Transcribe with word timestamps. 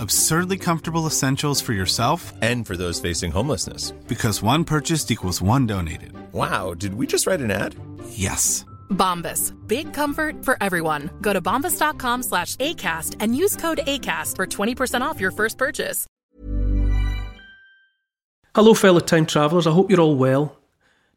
Absurdly 0.00 0.58
comfortable 0.58 1.06
essentials 1.06 1.60
for 1.60 1.72
yourself 1.72 2.32
and 2.40 2.64
for 2.64 2.76
those 2.76 3.00
facing 3.00 3.32
homelessness. 3.32 3.90
Because 4.06 4.40
one 4.42 4.62
purchased 4.64 5.10
equals 5.10 5.42
one 5.42 5.66
donated. 5.66 6.12
Wow, 6.32 6.74
did 6.74 6.94
we 6.94 7.04
just 7.06 7.26
write 7.26 7.40
an 7.40 7.50
ad? 7.50 7.74
Yes. 8.10 8.64
Bombas. 8.90 9.52
Big 9.66 9.92
comfort 9.92 10.44
for 10.44 10.56
everyone. 10.62 11.10
Go 11.20 11.32
to 11.32 11.40
bombas.com 11.40 12.22
slash 12.22 12.54
ACAST 12.56 13.16
and 13.18 13.34
use 13.36 13.56
code 13.56 13.80
ACAST 13.86 14.36
for 14.36 14.46
20% 14.46 15.00
off 15.00 15.20
your 15.20 15.32
first 15.32 15.58
purchase. 15.58 16.06
Hello, 18.54 18.74
fellow 18.74 19.00
time 19.00 19.26
travellers. 19.26 19.66
I 19.66 19.72
hope 19.72 19.90
you're 19.90 20.00
all 20.00 20.16
well. 20.16 20.56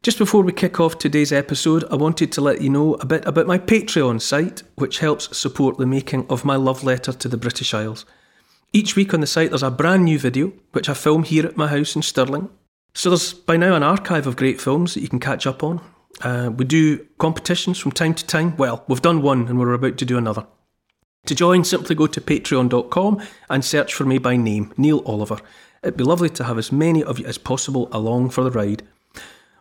Just 0.02 0.18
before 0.18 0.42
we 0.42 0.52
kick 0.52 0.80
off 0.80 0.98
today's 0.98 1.32
episode, 1.32 1.84
I 1.88 1.94
wanted 1.94 2.32
to 2.32 2.40
let 2.40 2.60
you 2.60 2.68
know 2.68 2.94
a 2.94 3.06
bit 3.06 3.24
about 3.26 3.46
my 3.46 3.58
Patreon 3.58 4.20
site, 4.20 4.64
which 4.74 4.98
helps 4.98 5.36
support 5.38 5.78
the 5.78 5.86
making 5.86 6.26
of 6.28 6.44
my 6.44 6.56
love 6.56 6.82
letter 6.82 7.12
to 7.12 7.28
the 7.28 7.36
British 7.36 7.72
Isles. 7.72 8.04
Each 8.74 8.96
week 8.96 9.12
on 9.12 9.20
the 9.20 9.26
site, 9.26 9.50
there's 9.50 9.62
a 9.62 9.70
brand 9.70 10.04
new 10.04 10.18
video, 10.18 10.52
which 10.72 10.88
I 10.88 10.94
film 10.94 11.24
here 11.24 11.44
at 11.44 11.58
my 11.58 11.68
house 11.68 11.94
in 11.94 12.00
Stirling. 12.00 12.48
So 12.94 13.10
there's 13.10 13.34
by 13.34 13.58
now 13.58 13.74
an 13.74 13.82
archive 13.82 14.26
of 14.26 14.36
great 14.36 14.60
films 14.60 14.94
that 14.94 15.02
you 15.02 15.08
can 15.08 15.20
catch 15.20 15.46
up 15.46 15.62
on. 15.62 15.80
Uh, 16.22 16.50
we 16.54 16.64
do 16.64 17.06
competitions 17.18 17.78
from 17.78 17.92
time 17.92 18.14
to 18.14 18.26
time. 18.26 18.56
Well, 18.56 18.84
we've 18.88 19.02
done 19.02 19.20
one 19.20 19.46
and 19.48 19.58
we're 19.58 19.74
about 19.74 19.98
to 19.98 20.06
do 20.06 20.16
another. 20.16 20.46
To 21.26 21.34
join, 21.34 21.64
simply 21.64 21.94
go 21.94 22.06
to 22.06 22.20
patreon.com 22.20 23.22
and 23.50 23.64
search 23.64 23.92
for 23.92 24.04
me 24.04 24.16
by 24.18 24.36
name, 24.36 24.72
Neil 24.78 25.02
Oliver. 25.04 25.38
It'd 25.82 25.98
be 25.98 26.04
lovely 26.04 26.30
to 26.30 26.44
have 26.44 26.58
as 26.58 26.72
many 26.72 27.04
of 27.04 27.18
you 27.18 27.26
as 27.26 27.38
possible 27.38 27.88
along 27.92 28.30
for 28.30 28.42
the 28.42 28.50
ride. 28.50 28.82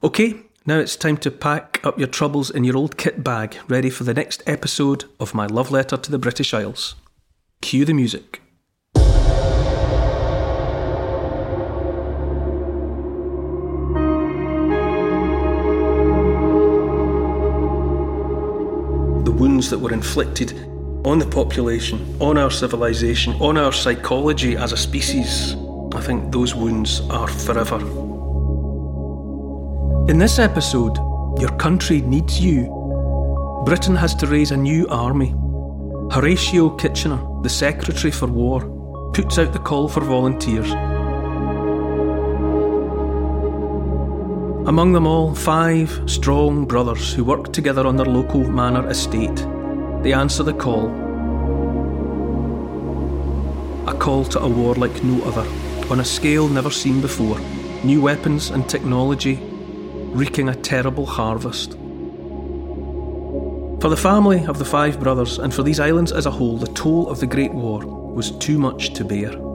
Okay, 0.03 0.37
now 0.65 0.79
it's 0.79 0.95
time 0.95 1.17
to 1.17 1.31
pack 1.31 1.81
up 1.83 1.99
your 1.99 2.07
troubles 2.07 2.49
in 2.49 2.63
your 2.63 2.77
old 2.77 2.97
kit 2.97 3.23
bag, 3.23 3.57
ready 3.67 3.89
for 3.89 4.05
the 4.05 4.13
next 4.13 4.41
episode 4.47 5.05
of 5.19 5.33
my 5.33 5.47
love 5.47 5.69
letter 5.69 5.97
to 5.97 6.11
the 6.11 6.19
British 6.19 6.53
Isles. 6.53 6.95
Cue 7.61 7.85
the 7.85 7.93
music. 7.93 8.40
Wounds 19.41 19.71
that 19.71 19.79
were 19.79 19.91
inflicted 19.91 20.53
on 21.03 21.17
the 21.17 21.25
population, 21.25 21.97
on 22.19 22.37
our 22.37 22.51
civilization, 22.51 23.33
on 23.41 23.57
our 23.57 23.71
psychology 23.71 24.55
as 24.55 24.71
a 24.71 24.77
species, 24.77 25.55
I 25.95 25.99
think 25.99 26.31
those 26.31 26.53
wounds 26.53 27.01
are 27.09 27.27
forever. 27.27 27.79
In 30.11 30.19
this 30.19 30.37
episode, 30.37 30.95
Your 31.39 31.49
Country 31.57 32.01
Needs 32.01 32.39
You, 32.39 32.67
Britain 33.65 33.95
has 33.95 34.13
to 34.17 34.27
raise 34.27 34.51
a 34.51 34.57
new 34.57 34.87
army. 34.89 35.33
Horatio 36.11 36.69
Kitchener, 36.77 37.19
the 37.41 37.49
Secretary 37.49 38.11
for 38.11 38.27
War, 38.27 38.59
puts 39.15 39.39
out 39.39 39.53
the 39.53 39.65
call 39.69 39.89
for 39.89 40.01
volunteers. 40.01 40.71
Among 44.67 44.93
them 44.93 45.07
all, 45.07 45.33
five 45.33 46.03
strong 46.05 46.65
brothers 46.65 47.11
who 47.11 47.23
work 47.23 47.51
together 47.51 47.87
on 47.87 47.95
their 47.95 48.05
local 48.05 48.47
manor 48.47 48.87
estate. 48.89 49.35
They 50.03 50.13
answer 50.13 50.43
the 50.43 50.53
call. 50.53 50.85
A 53.87 53.95
call 53.95 54.23
to 54.25 54.39
a 54.39 54.47
war 54.47 54.75
like 54.75 55.03
no 55.03 55.23
other, 55.23 55.47
on 55.89 55.99
a 55.99 56.05
scale 56.05 56.47
never 56.47 56.69
seen 56.69 57.01
before. 57.01 57.39
New 57.83 58.03
weapons 58.03 58.51
and 58.51 58.69
technology 58.69 59.39
wreaking 60.13 60.49
a 60.49 60.55
terrible 60.55 61.07
harvest. 61.07 61.71
For 63.81 63.89
the 63.89 63.97
family 63.97 64.45
of 64.45 64.59
the 64.59 64.65
five 64.65 64.99
brothers, 64.99 65.39
and 65.39 65.51
for 65.51 65.63
these 65.63 65.79
islands 65.79 66.11
as 66.11 66.27
a 66.27 66.31
whole, 66.31 66.57
the 66.57 66.71
toll 66.73 67.09
of 67.09 67.19
the 67.19 67.25
Great 67.25 67.51
War 67.51 67.79
was 67.79 68.29
too 68.37 68.59
much 68.59 68.93
to 68.93 69.03
bear. 69.03 69.50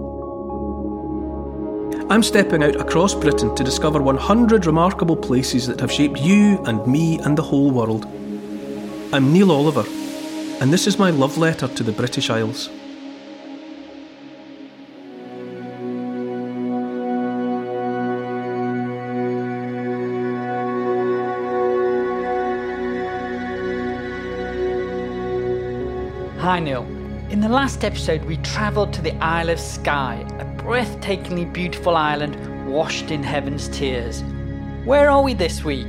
I'm 2.08 2.22
stepping 2.22 2.62
out 2.62 2.76
across 2.76 3.14
Britain 3.14 3.52
to 3.56 3.64
discover 3.64 4.00
100 4.00 4.64
remarkable 4.64 5.16
places 5.16 5.66
that 5.66 5.80
have 5.80 5.90
shaped 5.90 6.20
you 6.20 6.62
and 6.64 6.86
me 6.86 7.18
and 7.18 7.36
the 7.36 7.42
whole 7.42 7.72
world. 7.72 8.04
I'm 9.12 9.32
Neil 9.32 9.50
Oliver, 9.50 9.84
and 10.60 10.72
this 10.72 10.86
is 10.86 11.00
my 11.00 11.10
love 11.10 11.36
letter 11.36 11.66
to 11.66 11.82
the 11.82 11.90
British 11.90 12.30
Isles. 12.30 12.70
Hi, 26.38 26.60
Neil. 26.60 26.84
In 27.30 27.40
the 27.40 27.48
last 27.48 27.82
episode, 27.82 28.24
we 28.26 28.36
travelled 28.36 28.92
to 28.92 29.02
the 29.02 29.12
Isle 29.16 29.50
of 29.50 29.58
Skye, 29.58 30.24
breathtakingly 30.66 31.50
beautiful 31.52 31.96
island 31.96 32.34
washed 32.66 33.12
in 33.12 33.22
heaven's 33.22 33.68
tears. 33.68 34.24
Where 34.84 35.08
are 35.08 35.22
we 35.22 35.32
this 35.32 35.62
week? 35.62 35.86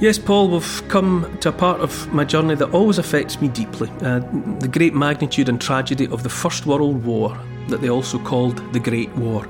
Yes, 0.00 0.18
Paul, 0.18 0.48
we've 0.48 0.88
come 0.88 1.38
to 1.40 1.50
a 1.50 1.52
part 1.52 1.80
of 1.80 2.12
my 2.12 2.24
journey 2.24 2.56
that 2.56 2.72
always 2.72 2.98
affects 2.98 3.40
me 3.40 3.46
deeply 3.46 3.88
uh, 4.02 4.18
the 4.58 4.66
great 4.66 4.92
magnitude 4.92 5.48
and 5.48 5.60
tragedy 5.60 6.08
of 6.08 6.24
the 6.24 6.28
First 6.28 6.66
World 6.66 7.04
War, 7.04 7.38
that 7.68 7.80
they 7.80 7.90
also 7.90 8.18
called 8.18 8.72
the 8.72 8.80
Great 8.80 9.14
War. 9.14 9.46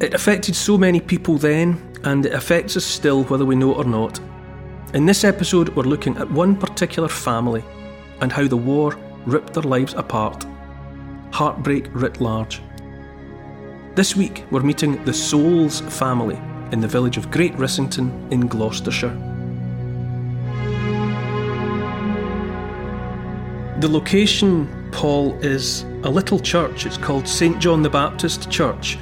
It 0.00 0.14
affected 0.14 0.56
so 0.56 0.78
many 0.78 0.98
people 0.98 1.36
then, 1.36 1.78
and 2.04 2.24
it 2.24 2.32
affects 2.32 2.78
us 2.78 2.84
still, 2.86 3.24
whether 3.24 3.44
we 3.44 3.56
know 3.56 3.72
it 3.72 3.78
or 3.78 3.84
not. 3.84 4.18
In 4.94 5.04
this 5.04 5.22
episode, 5.22 5.68
we're 5.70 5.82
looking 5.82 6.16
at 6.16 6.30
one 6.30 6.56
particular 6.56 7.08
family 7.08 7.62
and 8.22 8.32
how 8.32 8.48
the 8.48 8.56
war 8.56 8.96
ripped 9.26 9.52
their 9.52 9.64
lives 9.64 9.92
apart. 9.92 10.46
Heartbreak 11.30 11.88
writ 11.92 12.22
large. 12.22 12.62
This 13.98 14.14
week, 14.14 14.44
we're 14.52 14.62
meeting 14.62 15.04
the 15.04 15.12
Souls 15.12 15.80
family 15.80 16.36
in 16.70 16.78
the 16.78 16.86
village 16.86 17.16
of 17.16 17.32
Great 17.32 17.52
Rissington 17.54 18.30
in 18.30 18.46
Gloucestershire. 18.46 19.12
The 23.80 23.88
location, 23.88 24.88
Paul, 24.92 25.34
is 25.40 25.82
a 26.04 26.08
little 26.08 26.38
church. 26.38 26.86
It's 26.86 26.96
called 26.96 27.26
St 27.26 27.58
John 27.58 27.82
the 27.82 27.90
Baptist 27.90 28.48
Church, 28.48 28.96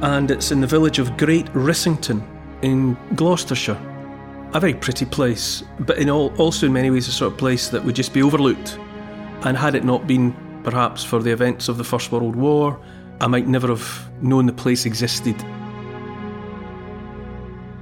and 0.00 0.30
it's 0.30 0.50
in 0.50 0.62
the 0.62 0.66
village 0.66 0.98
of 0.98 1.14
Great 1.18 1.44
Rissington 1.48 2.26
in 2.62 2.96
Gloucestershire. 3.14 3.78
A 4.54 4.60
very 4.60 4.72
pretty 4.72 5.04
place, 5.04 5.62
but 5.80 5.98
in 5.98 6.08
all, 6.08 6.34
also 6.38 6.64
in 6.68 6.72
many 6.72 6.88
ways 6.88 7.06
a 7.06 7.12
sort 7.12 7.32
of 7.32 7.38
place 7.38 7.68
that 7.68 7.84
would 7.84 7.96
just 7.96 8.14
be 8.14 8.22
overlooked. 8.22 8.78
And 9.42 9.58
had 9.58 9.74
it 9.74 9.84
not 9.84 10.06
been 10.06 10.34
perhaps 10.64 11.04
for 11.04 11.22
the 11.22 11.32
events 11.32 11.68
of 11.68 11.76
the 11.76 11.84
First 11.84 12.10
World 12.10 12.34
War, 12.34 12.80
I 13.22 13.28
might 13.28 13.46
never 13.46 13.68
have 13.68 14.10
known 14.20 14.46
the 14.46 14.52
place 14.52 14.84
existed. 14.84 15.38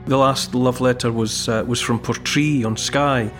The 0.04 0.16
last 0.18 0.54
love 0.54 0.82
letter 0.82 1.10
was 1.10 1.48
uh, 1.48 1.64
was 1.66 1.80
from 1.80 1.98
Portree 1.98 2.62
on 2.62 2.76
Skye, 2.76 3.32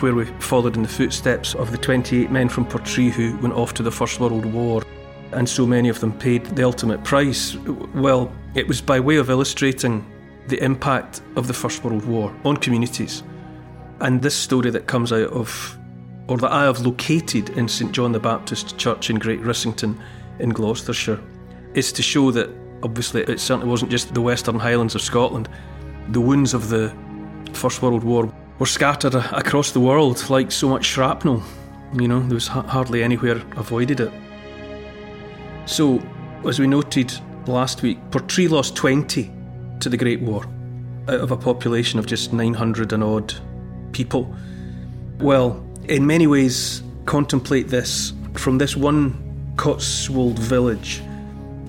where 0.00 0.14
we 0.14 0.24
followed 0.40 0.76
in 0.76 0.82
the 0.82 0.88
footsteps 0.88 1.54
of 1.54 1.72
the 1.72 1.78
28 1.78 2.30
men 2.30 2.48
from 2.48 2.64
Portree 2.64 3.10
who 3.10 3.36
went 3.38 3.52
off 3.52 3.74
to 3.74 3.82
the 3.82 3.90
First 3.90 4.18
World 4.18 4.46
War, 4.46 4.82
and 5.32 5.46
so 5.46 5.66
many 5.66 5.90
of 5.90 6.00
them 6.00 6.18
paid 6.18 6.46
the 6.46 6.64
ultimate 6.64 7.04
price. 7.04 7.54
Well, 7.94 8.32
it 8.54 8.66
was 8.66 8.80
by 8.80 8.98
way 8.98 9.16
of 9.16 9.28
illustrating 9.28 10.06
the 10.48 10.62
impact 10.64 11.20
of 11.36 11.48
the 11.48 11.54
First 11.54 11.84
World 11.84 12.06
War 12.06 12.34
on 12.46 12.56
communities. 12.56 13.22
And 14.00 14.22
this 14.22 14.34
story 14.34 14.70
that 14.70 14.86
comes 14.86 15.12
out 15.12 15.30
of, 15.32 15.76
or 16.28 16.38
that 16.38 16.50
I 16.50 16.64
have 16.64 16.80
located 16.80 17.50
in 17.50 17.68
St 17.68 17.92
John 17.92 18.12
the 18.12 18.20
Baptist 18.20 18.78
Church 18.78 19.10
in 19.10 19.18
Great 19.18 19.42
Rissington 19.42 20.00
in 20.38 20.50
Gloucestershire, 20.50 21.20
is 21.74 21.92
to 21.92 22.02
show 22.02 22.30
that 22.30 22.50
obviously 22.82 23.22
it 23.22 23.40
certainly 23.40 23.68
wasn't 23.68 23.90
just 23.90 24.14
the 24.14 24.20
Western 24.20 24.58
Highlands 24.58 24.94
of 24.94 25.02
Scotland. 25.02 25.48
The 26.08 26.20
wounds 26.20 26.54
of 26.54 26.68
the 26.68 26.94
First 27.52 27.82
World 27.82 28.04
War 28.04 28.32
were 28.58 28.66
scattered 28.66 29.14
across 29.14 29.72
the 29.72 29.80
world 29.80 30.28
like 30.30 30.52
so 30.52 30.68
much 30.68 30.84
shrapnel. 30.84 31.42
You 31.98 32.08
know, 32.08 32.20
there 32.20 32.34
was 32.34 32.48
hardly 32.48 33.02
anywhere 33.02 33.42
avoided 33.56 34.00
it. 34.00 34.12
So, 35.66 36.02
as 36.46 36.58
we 36.58 36.66
noted 36.66 37.12
last 37.48 37.82
week, 37.82 37.98
Portree 38.10 38.48
lost 38.48 38.76
20 38.76 39.30
to 39.80 39.88
the 39.88 39.96
Great 39.96 40.20
War 40.20 40.44
out 41.08 41.20
of 41.20 41.30
a 41.30 41.36
population 41.36 41.98
of 41.98 42.06
just 42.06 42.32
900 42.32 42.92
and 42.92 43.02
odd 43.02 43.34
people. 43.92 44.34
Well, 45.18 45.64
in 45.88 46.06
many 46.06 46.26
ways, 46.26 46.82
contemplate 47.04 47.68
this 47.68 48.12
from 48.34 48.58
this 48.58 48.76
one 48.76 49.25
Cotswold 49.56 50.38
village 50.38 51.02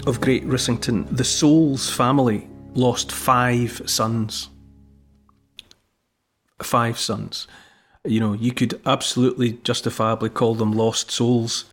of 0.05 0.19
Great 0.21 0.45
Rissington, 0.45 1.07
the 1.09 1.23
Souls 1.23 1.89
family 1.89 2.47
lost 2.73 3.11
five 3.11 3.81
sons. 3.85 4.49
Five 6.61 6.99
sons. 6.99 7.47
You 8.05 8.19
know, 8.19 8.33
you 8.33 8.51
could 8.51 8.79
absolutely 8.85 9.53
justifiably 9.63 10.29
call 10.29 10.55
them 10.55 10.73
lost 10.73 11.11
souls. 11.11 11.65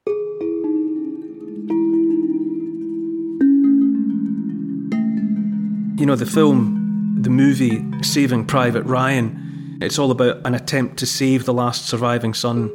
You 5.97 6.07
know, 6.07 6.17
the 6.17 6.27
film, 6.27 7.19
the 7.21 7.31
movie 7.31 7.85
Saving 8.03 8.47
Private 8.47 8.85
Ryan, 8.85 9.79
it's 9.81 9.99
all 9.99 10.11
about 10.11 10.47
an 10.47 10.55
attempt 10.55 10.99
to 10.99 11.07
save 11.07 11.45
the 11.45 11.55
last 11.55 11.87
surviving 11.87 12.35
son 12.35 12.71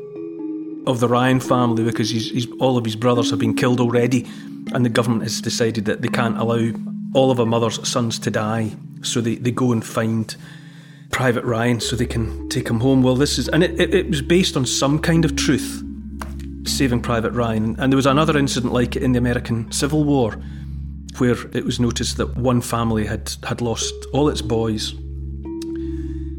of 0.87 0.99
the 0.99 1.07
Ryan 1.07 1.39
family 1.39 1.83
because 1.83 2.09
he's, 2.09 2.31
he's, 2.31 2.47
all 2.59 2.77
of 2.77 2.85
his 2.85 2.95
brothers 2.95 3.29
have 3.29 3.39
been 3.39 3.55
killed 3.55 3.79
already, 3.79 4.27
and 4.73 4.85
the 4.85 4.89
government 4.89 5.23
has 5.23 5.41
decided 5.41 5.85
that 5.85 6.01
they 6.01 6.07
can't 6.07 6.37
allow 6.37 6.71
all 7.13 7.31
of 7.31 7.39
a 7.39 7.45
mother's 7.45 7.87
sons 7.87 8.19
to 8.19 8.31
die. 8.31 8.71
So 9.01 9.21
they, 9.21 9.35
they 9.35 9.51
go 9.51 9.71
and 9.71 9.85
find 9.85 10.35
Private 11.11 11.43
Ryan 11.43 11.79
so 11.79 11.95
they 11.95 12.05
can 12.05 12.49
take 12.49 12.67
him 12.69 12.79
home. 12.79 13.01
Well, 13.01 13.15
this 13.15 13.37
is, 13.37 13.47
and 13.49 13.63
it, 13.63 13.79
it, 13.79 13.93
it 13.93 14.09
was 14.09 14.21
based 14.21 14.55
on 14.55 14.65
some 14.65 14.99
kind 14.99 15.25
of 15.25 15.35
truth, 15.35 15.83
Saving 16.65 17.01
Private 17.01 17.31
Ryan. 17.31 17.75
And 17.79 17.91
there 17.91 17.97
was 17.97 18.05
another 18.05 18.37
incident 18.37 18.73
like 18.73 18.95
it 18.95 19.03
in 19.03 19.13
the 19.13 19.17
American 19.17 19.71
Civil 19.71 20.03
War 20.03 20.39
where 21.17 21.35
it 21.53 21.65
was 21.65 21.79
noticed 21.79 22.17
that 22.17 22.37
one 22.37 22.61
family 22.61 23.05
had, 23.05 23.33
had 23.43 23.61
lost 23.61 23.93
all 24.13 24.29
its 24.29 24.41
boys. 24.41 24.93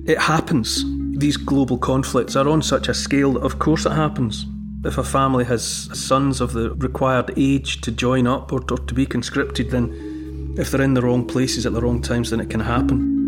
It 0.06 0.18
happens. 0.18 0.84
These 1.20 1.36
global 1.36 1.76
conflicts 1.76 2.34
are 2.34 2.48
on 2.48 2.62
such 2.62 2.88
a 2.88 2.94
scale 2.94 3.34
that, 3.34 3.42
of 3.42 3.58
course, 3.58 3.84
it 3.84 3.92
happens. 3.92 4.46
If 4.86 4.96
a 4.96 5.04
family 5.04 5.44
has 5.44 5.62
sons 5.92 6.40
of 6.40 6.54
the 6.54 6.70
required 6.76 7.34
age 7.36 7.82
to 7.82 7.90
join 7.90 8.26
up 8.26 8.54
or, 8.54 8.60
or 8.70 8.78
to 8.78 8.94
be 8.94 9.04
conscripted, 9.04 9.70
then 9.70 10.54
if 10.56 10.70
they're 10.70 10.80
in 10.80 10.94
the 10.94 11.02
wrong 11.02 11.26
places 11.26 11.66
at 11.66 11.74
the 11.74 11.82
wrong 11.82 12.00
times, 12.00 12.30
then 12.30 12.40
it 12.40 12.48
can 12.48 12.60
happen. 12.60 13.18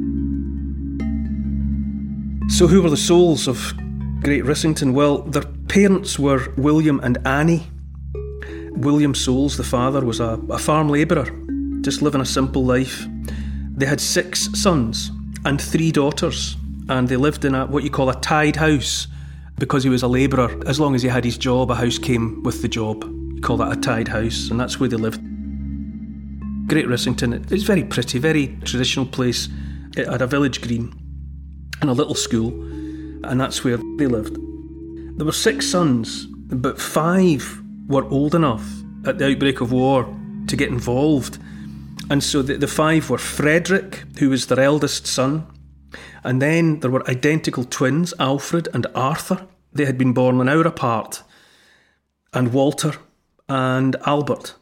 So, 2.48 2.66
who 2.66 2.80
were 2.80 2.88
the 2.88 2.96
souls 2.96 3.46
of 3.46 3.74
Great 4.22 4.44
Rissington? 4.44 4.94
Well, 4.94 5.18
their 5.18 5.44
parents 5.68 6.18
were 6.18 6.50
William 6.56 6.98
and 7.00 7.18
Annie. 7.26 7.66
William 8.70 9.14
Souls, 9.14 9.58
the 9.58 9.64
father, 9.64 10.02
was 10.02 10.18
a, 10.18 10.40
a 10.48 10.58
farm 10.58 10.88
labourer, 10.88 11.26
just 11.82 12.00
living 12.00 12.22
a 12.22 12.24
simple 12.24 12.64
life. 12.64 13.06
They 13.76 13.84
had 13.84 14.00
six 14.00 14.48
sons 14.54 15.10
and 15.44 15.60
three 15.60 15.92
daughters, 15.92 16.56
and 16.98 17.08
they 17.08 17.16
lived 17.16 17.44
in 17.44 17.54
a 17.54 17.66
what 17.66 17.84
you 17.84 17.90
call 17.90 18.10
a 18.10 18.20
tied 18.20 18.56
house 18.56 19.06
because 19.58 19.82
he 19.82 19.88
was 19.88 20.02
a 20.02 20.08
labourer. 20.08 20.60
As 20.66 20.78
long 20.78 20.94
as 20.94 21.02
he 21.02 21.08
had 21.08 21.24
his 21.24 21.38
job, 21.38 21.70
a 21.70 21.74
house 21.74 21.98
came 21.98 22.42
with 22.42 22.60
the 22.62 22.68
job. 22.68 23.04
You 23.04 23.40
call 23.40 23.56
that 23.58 23.76
a 23.76 23.80
tied 23.80 24.08
house, 24.08 24.50
and 24.50 24.60
that's 24.60 24.78
where 24.78 24.88
they 24.88 24.96
lived. 24.96 25.20
Great 26.68 26.86
Rissington, 26.86 27.50
it's 27.50 27.62
very 27.62 27.84
pretty, 27.84 28.18
very 28.18 28.58
traditional 28.64 29.06
place. 29.06 29.48
It 29.96 30.06
had 30.06 30.22
a 30.22 30.26
village 30.26 30.60
green 30.60 30.94
and 31.80 31.90
a 31.90 31.94
little 31.94 32.14
school, 32.14 32.50
and 33.24 33.40
that's 33.40 33.64
where 33.64 33.78
they 33.98 34.06
lived. 34.06 34.36
There 35.16 35.26
were 35.26 35.32
six 35.32 35.68
sons, 35.68 36.26
but 36.26 36.80
five 36.80 37.62
were 37.88 38.04
old 38.10 38.34
enough 38.34 38.66
at 39.06 39.18
the 39.18 39.30
outbreak 39.30 39.60
of 39.60 39.72
war 39.72 40.14
to 40.46 40.56
get 40.56 40.68
involved. 40.68 41.38
And 42.10 42.22
so 42.22 42.42
the, 42.42 42.56
the 42.56 42.66
five 42.66 43.08
were 43.10 43.18
Frederick, 43.18 44.04
who 44.18 44.30
was 44.30 44.46
their 44.46 44.60
eldest 44.60 45.06
son, 45.06 45.46
and 46.24 46.40
then 46.40 46.80
there 46.80 46.90
were 46.90 47.08
identical 47.08 47.64
twins, 47.64 48.14
Alfred 48.18 48.68
and 48.72 48.86
Arthur. 48.94 49.46
They 49.72 49.84
had 49.84 49.98
been 49.98 50.12
born 50.12 50.40
an 50.40 50.48
hour 50.48 50.62
apart, 50.62 51.22
and 52.32 52.52
Walter 52.52 52.94
and 53.48 53.96
Albert. 54.06 54.54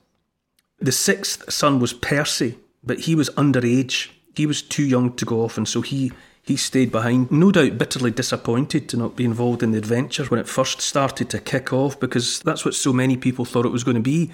The 0.79 0.93
sixth 0.93 1.53
son 1.53 1.79
was 1.79 1.93
Percy, 1.93 2.59
but 2.83 3.01
he 3.01 3.15
was 3.15 3.31
underage. 3.31 4.09
He 4.35 4.47
was 4.47 4.63
too 4.63 4.85
young 4.85 5.15
to 5.17 5.25
go 5.25 5.43
off, 5.43 5.57
and 5.57 5.69
so 5.69 5.81
he 5.81 6.13
he 6.43 6.57
stayed 6.57 6.91
behind, 6.91 7.31
no 7.31 7.53
doubt 7.53 7.79
bitterly 7.79 8.11
disappointed 8.11 8.89
to 8.89 8.97
not 8.97 9.15
be 9.15 9.25
involved 9.25 9.63
in 9.63 9.73
the 9.73 9.79
adventure 9.79 10.25
when 10.25 10.41
it 10.41 10.49
first 10.49 10.81
started 10.81 11.31
to 11.31 11.39
kick 11.39 11.73
off, 11.73 12.01
because 12.01 12.41
that's 12.41 12.65
what 12.65 12.75
so 12.75 12.93
many 12.93 13.17
people 13.17 13.45
thought 13.45 13.67
it 13.67 13.73
was 13.73 13.85
going 13.85 13.97
to 13.97 14.01
be. 14.01 14.33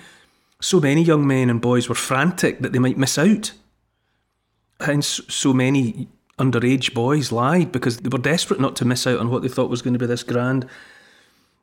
So 0.60 0.80
many 0.80 1.02
young 1.02 1.26
men 1.26 1.50
and 1.50 1.60
boys 1.60 1.88
were 1.88 1.94
frantic 1.94 2.60
that 2.60 2.72
they 2.72 2.78
might 2.78 2.96
miss 2.96 3.18
out. 3.18 3.52
And 4.80 5.04
so 5.04 5.52
many 5.52 6.08
underage 6.38 6.92
boys 6.92 7.32
lied 7.32 7.72
because 7.72 7.98
they 7.98 8.08
were 8.08 8.18
desperate 8.18 8.60
not 8.60 8.76
to 8.76 8.84
miss 8.84 9.06
out 9.06 9.18
on 9.18 9.30
what 9.30 9.42
they 9.42 9.48
thought 9.48 9.70
was 9.70 9.82
going 9.82 9.94
to 9.94 9.98
be 9.98 10.06
this 10.06 10.22
grand 10.22 10.66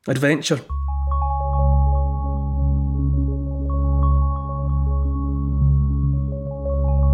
adventure. 0.07 0.59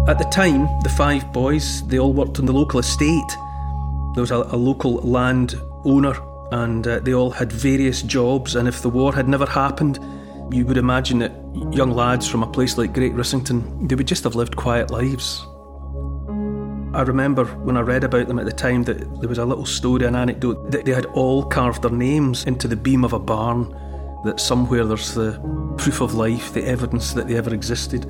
At 0.08 0.18
the 0.18 0.28
time, 0.32 0.66
the 0.82 0.88
five 0.88 1.32
boys, 1.32 1.86
they 1.86 1.98
all 1.98 2.12
worked 2.12 2.40
on 2.40 2.46
the 2.46 2.52
local 2.52 2.80
estate. 2.80 3.36
There 4.14 4.22
was 4.22 4.32
a, 4.32 4.38
a 4.38 4.56
local 4.56 4.94
land 4.94 5.54
owner, 5.84 6.14
and 6.50 6.84
uh, 6.84 6.98
they 6.98 7.14
all 7.14 7.30
had 7.30 7.52
various 7.52 8.02
jobs. 8.02 8.56
And 8.56 8.66
if 8.66 8.82
the 8.82 8.88
war 8.88 9.14
had 9.14 9.28
never 9.28 9.46
happened, 9.46 10.00
you 10.52 10.66
would 10.66 10.78
imagine 10.78 11.20
that 11.20 11.32
young 11.70 11.92
lads 11.92 12.26
from 12.26 12.42
a 12.42 12.50
place 12.50 12.76
like 12.76 12.92
Great 12.92 13.12
Rissington, 13.12 13.88
they 13.88 13.94
would 13.94 14.08
just 14.08 14.24
have 14.24 14.34
lived 14.34 14.56
quiet 14.56 14.90
lives. 14.90 15.46
I 16.92 17.02
remember 17.02 17.44
when 17.44 17.76
I 17.76 17.80
read 17.80 18.04
about 18.04 18.26
them 18.28 18.38
at 18.38 18.46
the 18.46 18.52
time 18.52 18.84
that 18.84 18.98
there 19.20 19.28
was 19.28 19.38
a 19.38 19.44
little 19.44 19.66
story, 19.66 20.06
an 20.06 20.16
anecdote, 20.16 20.70
that 20.70 20.84
they 20.84 20.92
had 20.92 21.06
all 21.06 21.44
carved 21.44 21.82
their 21.82 21.90
names 21.90 22.44
into 22.44 22.66
the 22.66 22.76
beam 22.76 23.04
of 23.04 23.12
a 23.12 23.18
barn, 23.18 23.76
that 24.24 24.40
somewhere 24.40 24.84
there's 24.84 25.14
the 25.14 25.40
proof 25.78 26.00
of 26.00 26.14
life, 26.14 26.52
the 26.52 26.64
evidence 26.64 27.12
that 27.14 27.28
they 27.28 27.36
ever 27.36 27.54
existed 27.54 28.06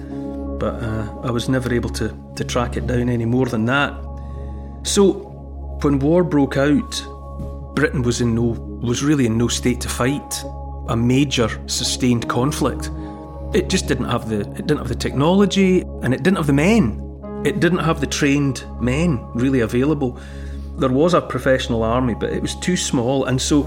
but 0.61 0.75
uh, 0.75 1.21
I 1.25 1.31
was 1.31 1.49
never 1.49 1.73
able 1.73 1.88
to, 1.91 2.15
to 2.37 2.44
track 2.44 2.77
it 2.77 2.87
down 2.87 3.09
any 3.09 3.25
more 3.25 3.47
than 3.47 3.65
that. 3.65 3.94
So, 4.83 5.12
when 5.83 5.99
war 5.99 6.23
broke 6.23 6.59
out, 6.59 7.75
Britain 7.75 8.03
was 8.03 8.21
in 8.21 8.35
no 8.35 8.69
was 8.83 9.03
really 9.03 9.26
in 9.26 9.37
no 9.38 9.49
state 9.49 9.81
to 9.81 9.88
fight 9.88 10.44
a 10.88 10.97
major 10.97 11.49
sustained 11.67 12.29
conflict. 12.29 12.91
It 13.55 13.69
just 13.69 13.88
didn't 13.88 14.11
have 14.11 14.29
the 14.29 14.41
it 14.41 14.67
didn't 14.67 14.79
have 14.79 14.88
the 14.88 14.94
technology 14.94 15.81
and 16.03 16.12
it 16.12 16.23
didn't 16.23 16.37
have 16.37 16.47
the 16.47 16.53
men. 16.53 17.06
It 17.44 17.60
didn't 17.60 17.78
have 17.78 18.00
the 18.00 18.06
trained 18.06 18.64
men 18.81 19.26
really 19.34 19.60
available. 19.60 20.19
There 20.78 20.90
was 20.90 21.14
a 21.14 21.20
professional 21.20 21.82
army, 21.82 22.14
but 22.14 22.32
it 22.32 22.42
was 22.42 22.54
too 22.56 22.76
small, 22.76 23.25
and 23.25 23.40
so 23.40 23.62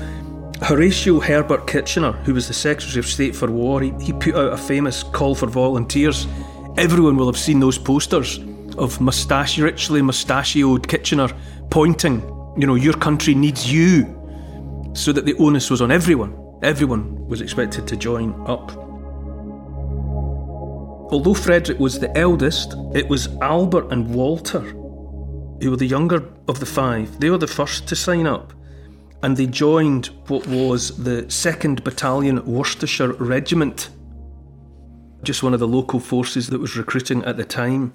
Horatio 0.61 1.19
Herbert 1.19 1.67
Kitchener, 1.67 2.11
who 2.11 2.33
was 2.33 2.47
the 2.47 2.53
Secretary 2.53 2.99
of 2.99 3.05
State 3.05 3.35
for 3.35 3.51
War, 3.51 3.81
he, 3.81 3.91
he 3.99 4.13
put 4.13 4.35
out 4.35 4.53
a 4.53 4.57
famous 4.57 5.03
call 5.03 5.35
for 5.35 5.47
volunteers 5.47 6.27
Everyone 6.75 7.17
will 7.17 7.27
have 7.27 7.37
seen 7.37 7.59
those 7.59 7.77
posters 7.77 8.39
of 8.79 8.99
moustache, 8.99 9.59
richly 9.59 10.01
mustachioed 10.01 10.87
Kitchener 10.87 11.29
pointing, 11.69 12.19
you 12.57 12.65
know, 12.65 12.73
your 12.73 12.93
country 12.93 13.35
needs 13.35 13.71
you, 13.71 14.05
so 14.95 15.11
that 15.11 15.25
the 15.25 15.35
onus 15.35 15.69
was 15.69 15.83
on 15.83 15.91
everyone. 15.91 16.35
Everyone 16.63 17.27
was 17.27 17.41
expected 17.41 17.87
to 17.87 17.95
join 17.95 18.33
up. 18.47 18.82
Although 21.13 21.35
Frederick 21.35 21.79
was 21.79 21.99
the 21.99 22.17
eldest, 22.17 22.73
it 22.95 23.07
was 23.07 23.27
Albert 23.39 23.91
and 23.91 24.15
Walter 24.15 24.61
who 24.61 25.69
were 25.69 25.77
the 25.77 25.85
younger 25.85 26.27
of 26.47 26.59
the 26.59 26.65
five. 26.65 27.19
They 27.19 27.29
were 27.29 27.37
the 27.37 27.45
first 27.45 27.87
to 27.89 27.95
sign 27.95 28.25
up, 28.25 28.51
and 29.21 29.37
they 29.37 29.45
joined 29.45 30.07
what 30.25 30.47
was 30.47 31.03
the 31.03 31.21
2nd 31.27 31.83
Battalion 31.83 32.43
Worcestershire 32.43 33.13
Regiment 33.13 33.91
just 35.21 35.43
one 35.43 35.53
of 35.53 35.59
the 35.59 35.67
local 35.67 35.99
forces 35.99 36.47
that 36.47 36.59
was 36.59 36.75
recruiting 36.75 37.23
at 37.25 37.37
the 37.37 37.45
time. 37.45 37.93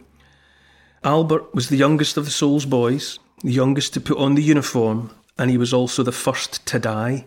Albert 1.02 1.52
was 1.52 1.70
the 1.70 1.76
youngest 1.76 2.16
of 2.16 2.24
the 2.24 2.30
Souls 2.30 2.66
boys, 2.66 3.18
the 3.42 3.52
youngest 3.52 3.94
to 3.94 4.00
put 4.00 4.16
on 4.16 4.36
the 4.36 4.42
uniform, 4.42 5.10
and 5.36 5.50
he 5.50 5.58
was 5.58 5.74
also 5.74 6.04
the 6.04 6.12
first 6.12 6.64
to 6.66 6.78
die. 6.78 7.26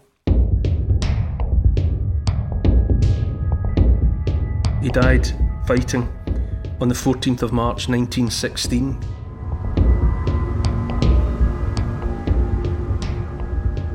He 4.82 4.90
died 4.90 5.51
fighting 5.72 6.04
on 6.82 6.90
the 6.90 6.94
14th 6.94 7.44
of 7.44 7.54
March 7.54 7.88
1916. 7.88 8.96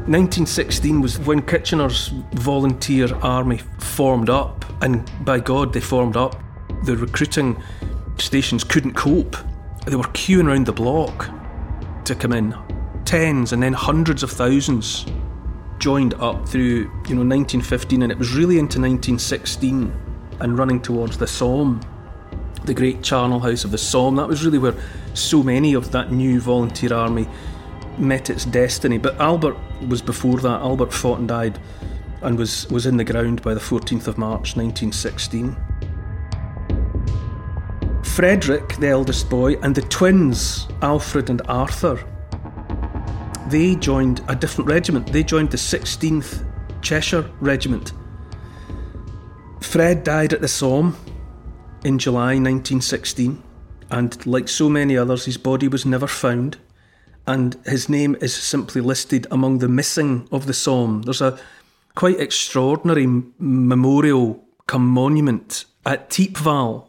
1916 0.07 1.03
was 1.03 1.19
when 1.19 1.43
Kitchener's 1.43 2.09
volunteer 2.33 3.15
army 3.17 3.59
formed 3.79 4.31
up, 4.31 4.65
and 4.81 5.05
by 5.23 5.39
God, 5.39 5.75
they 5.75 5.81
formed 5.81 6.17
up. 6.17 6.43
The 6.85 6.97
recruiting 6.97 7.63
stations 8.17 8.65
couldn't 8.65 8.95
cope. 8.95 9.37
They 9.85 9.97
were 9.97 10.05
queuing 10.05 10.47
around 10.47 10.65
the 10.65 10.73
block 10.73 11.29
to 12.07 12.15
come 12.15 12.33
in. 12.33 12.57
Tens 13.05 13.53
and 13.53 13.63
then 13.63 13.75
hundreds 13.75 14.23
of 14.23 14.31
thousands 14.31 15.05
joined 15.79 16.15
up 16.15 16.49
through, 16.49 16.91
you 17.07 17.15
know, 17.15 17.27
1915, 17.37 18.01
and 18.01 18.11
it 18.11 18.17
was 18.17 18.33
really 18.33 18.59
into 18.59 18.81
1916 18.81 20.06
and 20.41 20.59
running 20.59 20.81
towards 20.81 21.19
the 21.19 21.27
Somme, 21.27 21.81
the 22.65 22.75
great 22.75 23.03
charnel 23.03 23.41
house 23.41 23.65
of 23.65 23.71
the 23.71 23.79
Somme. 23.79 24.17
That 24.17 24.29
was 24.29 24.45
really 24.45 24.59
where 24.59 24.75
so 25.15 25.43
many 25.43 25.75
of 25.75 25.93
that 25.93 26.13
new 26.13 26.41
volunteer 26.41 26.93
army 26.93 27.29
met 27.99 28.31
its 28.31 28.45
destiny. 28.45 28.99
But 28.99 29.19
Albert 29.21 29.57
was 29.89 30.03
before 30.03 30.39
that. 30.41 30.61
Albert 30.61 30.93
fought 30.93 31.19
and 31.19 31.29
died 31.29 31.59
and 32.23 32.39
was, 32.39 32.67
was 32.69 32.87
in 32.87 32.97
the 32.97 33.05
ground 33.05 33.43
by 33.43 33.55
the 33.55 33.61
14th 33.61 34.07
of 34.07 34.19
March 34.19 34.57
1916. 34.57 35.57
Frederick, 38.03 38.77
the 38.77 38.89
eldest 38.89 39.29
boy, 39.29 39.55
and 39.57 39.75
the 39.75 39.83
twins, 39.83 40.67
Alfred 40.81 41.29
and 41.29 41.43
Arthur, 41.49 42.03
they 43.49 43.77
joined 43.77 44.23
a 44.29 44.35
different 44.35 44.69
regiment. 44.69 45.13
They 45.13 45.23
joined 45.23 45.51
the 45.51 45.59
16th 45.59 46.45
Cheshire 46.81 47.31
Regiment. 47.41 47.93
Fred 49.67 50.05
died 50.05 50.33
at 50.33 50.41
the 50.41 50.49
Somme 50.49 50.97
in 51.85 51.99
July 51.99 52.39
1916, 52.39 53.43
and 53.91 54.27
like 54.27 54.49
so 54.49 54.71
many 54.71 54.97
others, 54.97 55.25
his 55.27 55.37
body 55.37 55.69
was 55.69 55.85
never 55.85 56.07
found, 56.07 56.57
and 57.27 57.57
his 57.67 57.89
name 57.89 58.17
is 58.21 58.35
simply 58.35 58.81
listed 58.81 59.27
among 59.31 59.59
the 59.59 59.69
missing 59.69 60.29
of 60.31 60.47
the 60.47 60.55
Somme. 60.55 61.03
There's 61.03 61.21
a 61.21 61.39
quite 61.95 62.21
extraordinary 62.21 63.07
memorial 63.39 64.45
come 64.67 64.87
monument 64.87 65.65
at 65.85 66.11
Thiepval, 66.11 66.89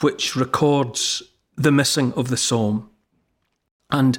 which 0.00 0.36
records 0.36 1.22
the 1.56 1.72
missing 1.72 2.12
of 2.14 2.28
the 2.28 2.36
Somme. 2.36 2.88
And 3.90 4.16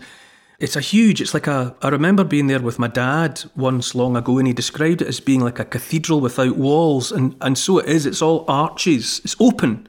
it's 0.59 0.75
a 0.75 0.81
huge, 0.81 1.21
it's 1.21 1.33
like 1.33 1.47
a, 1.47 1.75
I 1.81 1.89
remember 1.89 2.23
being 2.23 2.47
there 2.47 2.59
with 2.59 2.79
my 2.79 2.87
dad 2.87 3.43
once 3.55 3.93
long 3.93 4.17
ago 4.17 4.39
and 4.39 4.47
he 4.47 4.53
described 4.53 5.01
it 5.01 5.07
as 5.07 5.19
being 5.19 5.41
like 5.41 5.59
a 5.59 5.65
cathedral 5.65 6.19
without 6.19 6.57
walls. 6.57 7.11
And, 7.11 7.35
and 7.41 7.57
so 7.57 7.77
it 7.77 7.85
is, 7.85 8.05
it's 8.05 8.23
all 8.23 8.43
arches, 8.47 9.21
it's 9.23 9.35
open. 9.39 9.87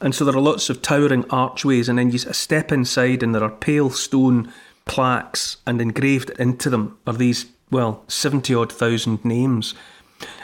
And 0.00 0.14
so 0.14 0.24
there 0.24 0.34
are 0.34 0.40
lots 0.40 0.70
of 0.70 0.82
towering 0.82 1.28
archways, 1.30 1.88
and 1.88 1.98
then 1.98 2.10
you 2.10 2.18
step 2.18 2.72
inside, 2.72 3.22
and 3.22 3.34
there 3.34 3.44
are 3.44 3.50
pale 3.50 3.90
stone 3.90 4.50
plaques, 4.86 5.58
and 5.66 5.80
engraved 5.80 6.30
into 6.38 6.70
them 6.70 6.98
are 7.06 7.12
these, 7.12 7.46
well, 7.70 8.02
70 8.08 8.54
odd 8.54 8.72
thousand 8.72 9.24
names. 9.24 9.74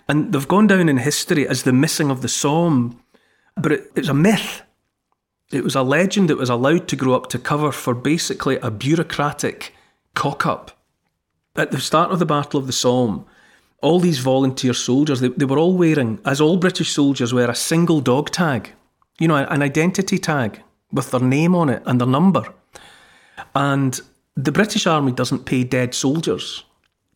And 0.09 0.33
they've 0.33 0.47
gone 0.47 0.67
down 0.67 0.89
in 0.89 0.99
history 0.99 1.49
as 1.49 1.63
the 1.63 1.73
missing 1.73 2.11
of 2.11 2.21
the 2.21 2.29
Somme, 2.29 3.01
but 3.57 3.73
it, 3.73 3.91
it's 3.97 4.09
a 4.09 4.15
myth. 4.15 4.63
It 5.53 5.62
was 5.62 5.76
a 5.76 5.83
legend 5.83 6.29
that 6.29 6.38
was 6.38 6.50
allowed 6.50 6.88
to 6.88 6.97
grow 6.97 7.15
up 7.15 7.29
to 7.29 7.38
cover 7.38 7.71
for 7.71 7.95
basically 7.95 8.57
a 8.59 8.71
bureaucratic 8.71 9.75
cock 10.15 10.45
up. 10.45 10.73
At 11.55 11.71
the 11.71 11.81
start 11.81 12.11
of 12.11 12.19
the 12.19 12.26
Battle 12.26 12.59
of 12.59 12.67
the 12.67 12.73
Somme, 12.73 13.25
all 13.81 14.00
these 14.00 14.19
volunteer 14.19 14.75
soldiers, 14.75 15.21
they, 15.21 15.29
they 15.29 15.45
were 15.45 15.59
all 15.59 15.76
wearing, 15.76 16.21
as 16.25 16.41
all 16.41 16.57
British 16.57 16.91
soldiers 16.93 17.33
wear, 17.33 17.49
a 17.49 17.55
single 17.55 18.00
dog 18.00 18.31
tag, 18.31 18.73
you 19.19 19.29
know, 19.29 19.37
an 19.37 19.62
identity 19.62 20.19
tag 20.19 20.62
with 20.91 21.11
their 21.12 21.21
name 21.21 21.55
on 21.55 21.69
it 21.69 21.83
and 21.87 22.00
their 22.00 22.09
number. 22.09 22.53
And 23.55 24.00
the 24.35 24.53
British 24.53 24.87
Army 24.87 25.12
doesn't 25.12 25.47
pay 25.47 25.62
dead 25.62 25.95
soldiers. 25.95 26.65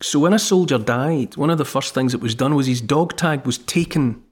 So 0.01 0.19
when 0.19 0.33
a 0.33 0.39
soldier 0.39 0.77
died, 0.77 1.35
one 1.35 1.49
of 1.49 1.57
the 1.57 1.65
first 1.65 1.93
things 1.93 2.13
that 2.13 2.21
was 2.21 2.33
done 2.33 2.55
was 2.55 2.67
his 2.67 2.81
dog 2.81 3.17
tag 3.17 3.45
was 3.45 3.57
taken 3.57 4.23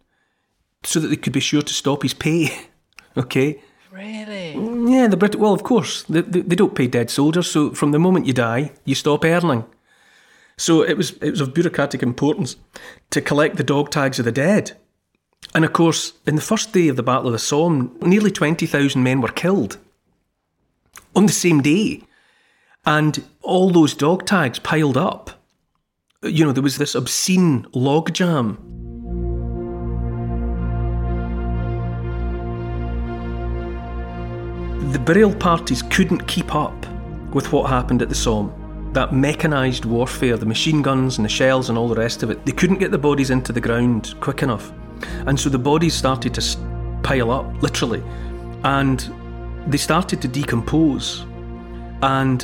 so 0.83 0.99
that 0.99 1.09
they 1.09 1.15
could 1.15 1.33
be 1.33 1.39
sure 1.39 1.61
to 1.61 1.73
stop 1.73 2.03
his 2.03 2.13
pay. 2.13 2.67
okay? 3.17 3.61
Really? 3.91 4.53
Yeah, 4.91 5.07
the 5.07 5.17
Brit. 5.17 5.35
Well, 5.35 5.53
of 5.53 5.63
course, 5.63 6.03
they, 6.03 6.21
they, 6.21 6.41
they 6.41 6.55
don't 6.55 6.75
pay 6.75 6.87
dead 6.87 7.09
soldiers. 7.09 7.49
So 7.49 7.71
from 7.71 7.91
the 7.91 7.99
moment 7.99 8.27
you 8.27 8.33
die, 8.33 8.71
you 8.85 8.95
stop 8.95 9.25
earning. 9.25 9.65
So 10.57 10.83
it 10.83 10.97
was 10.97 11.11
it 11.21 11.31
was 11.31 11.41
of 11.41 11.53
bureaucratic 11.53 12.03
importance 12.03 12.57
to 13.09 13.21
collect 13.21 13.55
the 13.57 13.63
dog 13.63 13.89
tags 13.89 14.19
of 14.19 14.25
the 14.25 14.31
dead. 14.31 14.77
And 15.55 15.65
of 15.65 15.73
course, 15.73 16.13
in 16.27 16.35
the 16.35 16.41
first 16.41 16.73
day 16.73 16.89
of 16.89 16.97
the 16.97 17.03
Battle 17.03 17.27
of 17.27 17.33
the 17.33 17.39
Somme, 17.39 17.97
nearly 18.01 18.29
twenty 18.29 18.65
thousand 18.65 19.03
men 19.03 19.21
were 19.21 19.29
killed 19.29 19.77
on 21.15 21.25
the 21.25 21.33
same 21.33 21.61
day, 21.61 22.03
and 22.85 23.23
all 23.41 23.71
those 23.71 23.95
dog 23.95 24.25
tags 24.25 24.59
piled 24.59 24.97
up. 24.97 25.31
You 26.21 26.45
know, 26.45 26.51
there 26.51 26.61
was 26.61 26.77
this 26.77 26.93
obscene 26.93 27.63
logjam 27.73 28.68
the 34.91 34.99
burial 34.99 35.33
parties 35.35 35.83
couldn't 35.83 36.27
keep 36.27 36.55
up 36.55 36.85
with 37.31 37.51
what 37.51 37.69
happened 37.69 38.01
at 38.01 38.09
the 38.09 38.15
Somme. 38.15 38.51
That 38.93 39.13
mechanised 39.13 39.85
warfare, 39.85 40.35
the 40.35 40.47
machine 40.47 40.81
guns 40.81 41.19
and 41.19 41.25
the 41.25 41.29
shells 41.29 41.69
and 41.69 41.77
all 41.77 41.87
the 41.87 41.95
rest 41.95 42.23
of 42.23 42.31
it, 42.31 42.43
they 42.43 42.51
couldn't 42.51 42.79
get 42.79 42.89
the 42.89 42.97
bodies 42.97 43.29
into 43.29 43.53
the 43.53 43.61
ground 43.61 44.15
quick 44.19 44.41
enough. 44.41 44.71
And 45.27 45.39
so 45.39 45.49
the 45.49 45.59
bodies 45.59 45.93
started 45.93 46.33
to 46.33 46.99
pile 47.03 47.29
up, 47.29 47.61
literally. 47.61 48.03
And 48.63 49.13
they 49.67 49.77
started 49.77 50.23
to 50.23 50.27
decompose. 50.27 51.25
And 52.01 52.43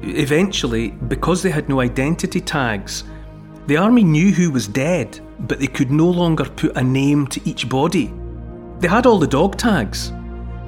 eventually, 0.00 0.90
because 0.90 1.42
they 1.42 1.50
had 1.50 1.68
no 1.68 1.80
identity 1.80 2.40
tags, 2.40 3.04
the 3.66 3.76
army 3.76 4.04
knew 4.04 4.32
who 4.32 4.50
was 4.50 4.66
dead, 4.66 5.20
but 5.40 5.60
they 5.60 5.66
could 5.66 5.90
no 5.90 6.08
longer 6.08 6.44
put 6.44 6.76
a 6.78 6.82
name 6.82 7.26
to 7.26 7.46
each 7.46 7.68
body. 7.68 8.12
They 8.78 8.88
had 8.88 9.04
all 9.04 9.18
the 9.18 9.26
dog 9.26 9.58
tags, 9.58 10.12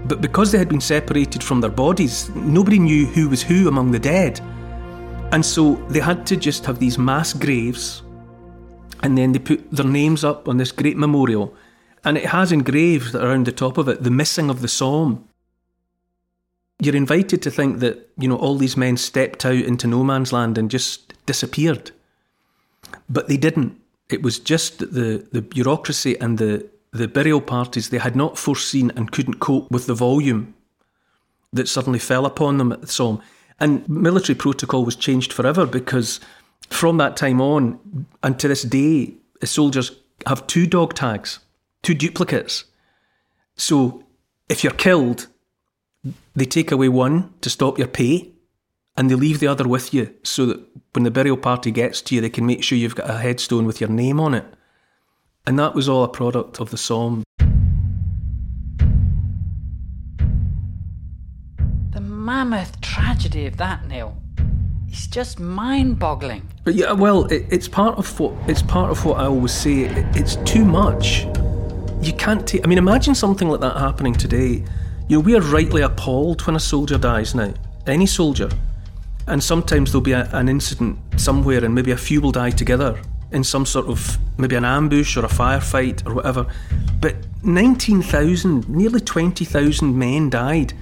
but 0.09 0.21
because 0.21 0.53
they 0.53 0.59
had 0.59 0.69
been 0.69 0.81
separated 0.81 1.43
from 1.43 1.61
their 1.61 1.71
bodies, 1.71 2.31
nobody 2.35 2.79
knew 2.79 3.07
who 3.07 3.29
was 3.29 3.43
who 3.43 3.69
among 3.69 3.91
the 3.91 3.99
dead. 3.99 4.41
And 5.33 5.45
so 5.45 5.75
they 5.89 6.01
had 6.01 6.27
to 6.27 6.37
just 6.37 6.65
have 6.67 6.79
these 6.79 6.99
mass 6.99 7.33
graves, 7.33 8.03
and 9.03 9.19
then 9.19 9.33
they 9.33 9.39
put 9.39 9.71
their 9.71 9.87
names 9.87 10.23
up 10.23 10.49
on 10.49 10.57
this 10.57 10.73
great 10.73 10.97
memorial, 10.97 11.55
and 12.05 12.17
it 12.17 12.27
has 12.27 12.53
engraved 12.53 13.15
around 13.15 13.47
the 13.47 13.53
top 13.53 13.79
of 13.79 13.89
it 13.89 14.05
the 14.05 14.11
missing 14.11 14.49
of 14.49 14.63
the 14.63 14.69
Somme. 14.69 15.29
You're 16.79 16.95
invited 16.95 17.43
to 17.43 17.51
think 17.51 17.81
that, 17.81 18.11
you 18.19 18.29
know, 18.29 18.37
all 18.37 18.57
these 18.57 18.77
men 18.77 18.97
stepped 18.97 19.45
out 19.45 19.55
into 19.55 19.87
no 19.87 20.05
man's 20.05 20.33
land 20.33 20.59
and 20.59 20.71
just 20.71 21.15
disappeared. 21.27 21.91
But 23.09 23.29
they 23.29 23.39
didn't. 23.39 23.81
It 24.11 24.23
was 24.23 24.39
just 24.39 24.79
the, 24.79 25.27
the 25.33 25.43
bureaucracy 25.43 26.21
and 26.21 26.39
the, 26.39 26.69
the 26.97 27.09
burial 27.09 27.41
parties 27.41 27.91
they 27.91 27.99
had 27.99 28.17
not 28.17 28.39
foreseen 28.39 28.93
and 28.97 29.13
couldn't 29.13 29.41
cope 29.41 29.71
with 29.71 29.87
the 29.87 29.95
volume 29.95 30.55
that 31.53 31.69
suddenly 31.69 31.99
fell 31.99 32.27
upon 32.27 32.59
them 32.59 32.73
at 32.73 32.81
the 32.81 32.87
Somme. 32.87 33.21
And 33.59 33.89
military 33.89 34.37
protocol 34.37 34.85
was 34.85 34.97
changed 34.97 35.33
forever 35.33 35.67
because 35.67 36.21
from 36.69 36.99
that 36.99 37.17
time 37.17 37.41
on 37.41 38.07
and 38.23 38.39
to 38.39 38.49
this 38.49 38.63
day, 38.63 39.15
soldiers 39.45 39.93
have 40.27 40.47
two 40.47 40.67
dog 40.67 40.95
tags, 40.95 41.39
two 41.83 41.95
duplicates. 41.95 42.65
So 43.57 44.05
if 44.49 44.63
you're 44.63 44.73
killed, 44.73 45.29
they 46.35 46.45
take 46.45 46.71
away 46.71 46.89
one 46.89 47.33
to 47.41 47.51
stop 47.51 47.79
your 47.79 47.89
pay 47.89 48.31
and 48.97 49.11
they 49.11 49.15
leave 49.15 49.41
the 49.41 49.47
other 49.47 49.67
with 49.69 49.93
you 49.93 50.15
so 50.23 50.47
that 50.47 50.61
when 50.93 51.05
the 51.05 51.11
burial 51.11 51.37
party 51.37 51.71
gets 51.71 52.01
to 52.03 52.15
you, 52.15 52.21
they 52.21 52.31
can 52.31 52.47
make 52.47 52.63
sure 52.63 52.79
you've 52.79 52.95
got 52.95 53.11
a 53.11 53.19
headstone 53.19 53.67
with 53.67 53.81
your 53.81 53.91
name 53.91 54.21
on 54.21 54.35
it. 54.35 54.45
And 55.49 55.59
that 55.61 55.75
was 55.75 55.89
all 55.89 56.03
a 56.03 56.09
product 56.09 56.61
of 56.61 56.71
the 56.71 56.77
Somme. 56.77 57.23
The 61.91 62.01
mammoth 62.01 62.81
tragedy 62.81 63.47
of 63.47 63.57
that, 63.59 63.87
Neil. 63.87 64.17
It's 64.89 65.07
just 65.07 65.39
mind-boggling. 65.39 66.49
But 66.65 66.75
yeah, 66.75 66.91
well, 66.93 67.27
it, 67.27 67.47
it's 67.51 67.69
part 67.69 67.97
of 67.97 68.19
what 68.19 68.33
it's 68.49 68.63
part 68.63 68.91
of 68.91 69.05
what 69.05 69.21
I 69.21 69.27
always 69.27 69.53
say. 69.53 69.85
It, 69.85 70.17
it's 70.17 70.37
too 70.51 70.65
much. 70.65 71.27
You 72.01 72.13
can't 72.13 72.47
take. 72.47 72.65
I 72.65 72.69
mean, 72.69 72.79
imagine 72.79 73.15
something 73.15 73.49
like 73.49 73.61
that 73.61 73.77
happening 73.77 74.15
today. 74.15 74.65
You 75.09 75.19
know, 75.19 75.21
we 75.21 75.37
are 75.37 75.41
rightly 75.43 75.83
appalled 75.83 76.45
when 76.47 76.57
a 76.57 76.61
soldier 76.61 76.99
dies 76.99 77.35
now. 77.35 77.55
Any 77.87 78.07
soldier, 78.07 78.49
and 79.29 79.43
sometimes 79.43 79.93
there'll 79.93 80.03
be 80.03 80.13
a, 80.13 80.29
an 80.33 80.49
incident 80.49 80.99
somewhere, 81.17 81.65
and 81.65 81.73
maybe 81.73 81.93
a 81.93 81.97
few 81.97 82.21
will 82.21 82.33
die 82.33 82.51
together, 82.51 83.01
in 83.33 83.45
some 83.45 83.67
sort 83.67 83.87
of 83.87 84.19
maybe 84.39 84.57
an 84.57 84.65
ambush 84.65 85.17
or 85.17 85.25
a 85.25 85.29
firefight 85.29 86.07
or 86.07 86.15
whatever. 86.15 86.47
But 87.01 87.17
19,000, 87.43 88.69
nearly 88.69 89.01
20,000 89.01 89.99
men 89.99 90.31
died 90.31 90.73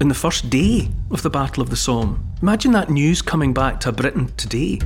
in 0.00 0.08
the 0.08 0.14
first 0.14 0.48
day 0.50 0.88
of 1.10 1.22
the 1.22 1.30
Battle 1.30 1.62
of 1.62 1.70
the 1.70 1.76
Somme. 1.76 2.24
Imagine 2.42 2.72
that 2.72 2.90
news 2.90 3.20
coming 3.20 3.52
back 3.52 3.80
to 3.80 3.92
Britain 3.92 4.32
today. 4.36 4.80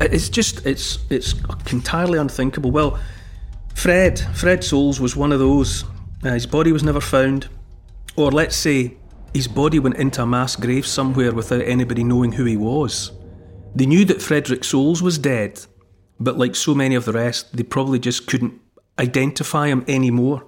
It's 0.00 0.28
just, 0.28 0.64
it's, 0.66 0.98
it's 1.10 1.34
entirely 1.72 2.18
unthinkable. 2.18 2.70
Well, 2.70 2.98
Fred, 3.74 4.20
Fred 4.34 4.62
Souls 4.62 5.00
was 5.00 5.16
one 5.16 5.32
of 5.32 5.38
those. 5.38 5.84
Uh, 6.24 6.32
his 6.32 6.46
body 6.46 6.72
was 6.72 6.82
never 6.82 7.00
found. 7.00 7.48
Or 8.16 8.30
let's 8.30 8.56
say 8.56 8.96
his 9.34 9.48
body 9.48 9.78
went 9.78 9.96
into 9.96 10.22
a 10.22 10.26
mass 10.26 10.56
grave 10.56 10.86
somewhere 10.86 11.32
without 11.32 11.62
anybody 11.62 12.04
knowing 12.04 12.32
who 12.32 12.44
he 12.44 12.56
was. 12.56 13.10
They 13.76 13.84
knew 13.84 14.06
that 14.06 14.22
Frederick 14.22 14.64
Souls 14.64 15.02
was 15.02 15.18
dead, 15.18 15.60
but 16.18 16.38
like 16.38 16.56
so 16.56 16.74
many 16.74 16.94
of 16.94 17.04
the 17.04 17.12
rest, 17.12 17.54
they 17.54 17.62
probably 17.62 17.98
just 17.98 18.26
couldn't 18.26 18.58
identify 18.98 19.68
him 19.68 19.84
anymore. 19.86 20.46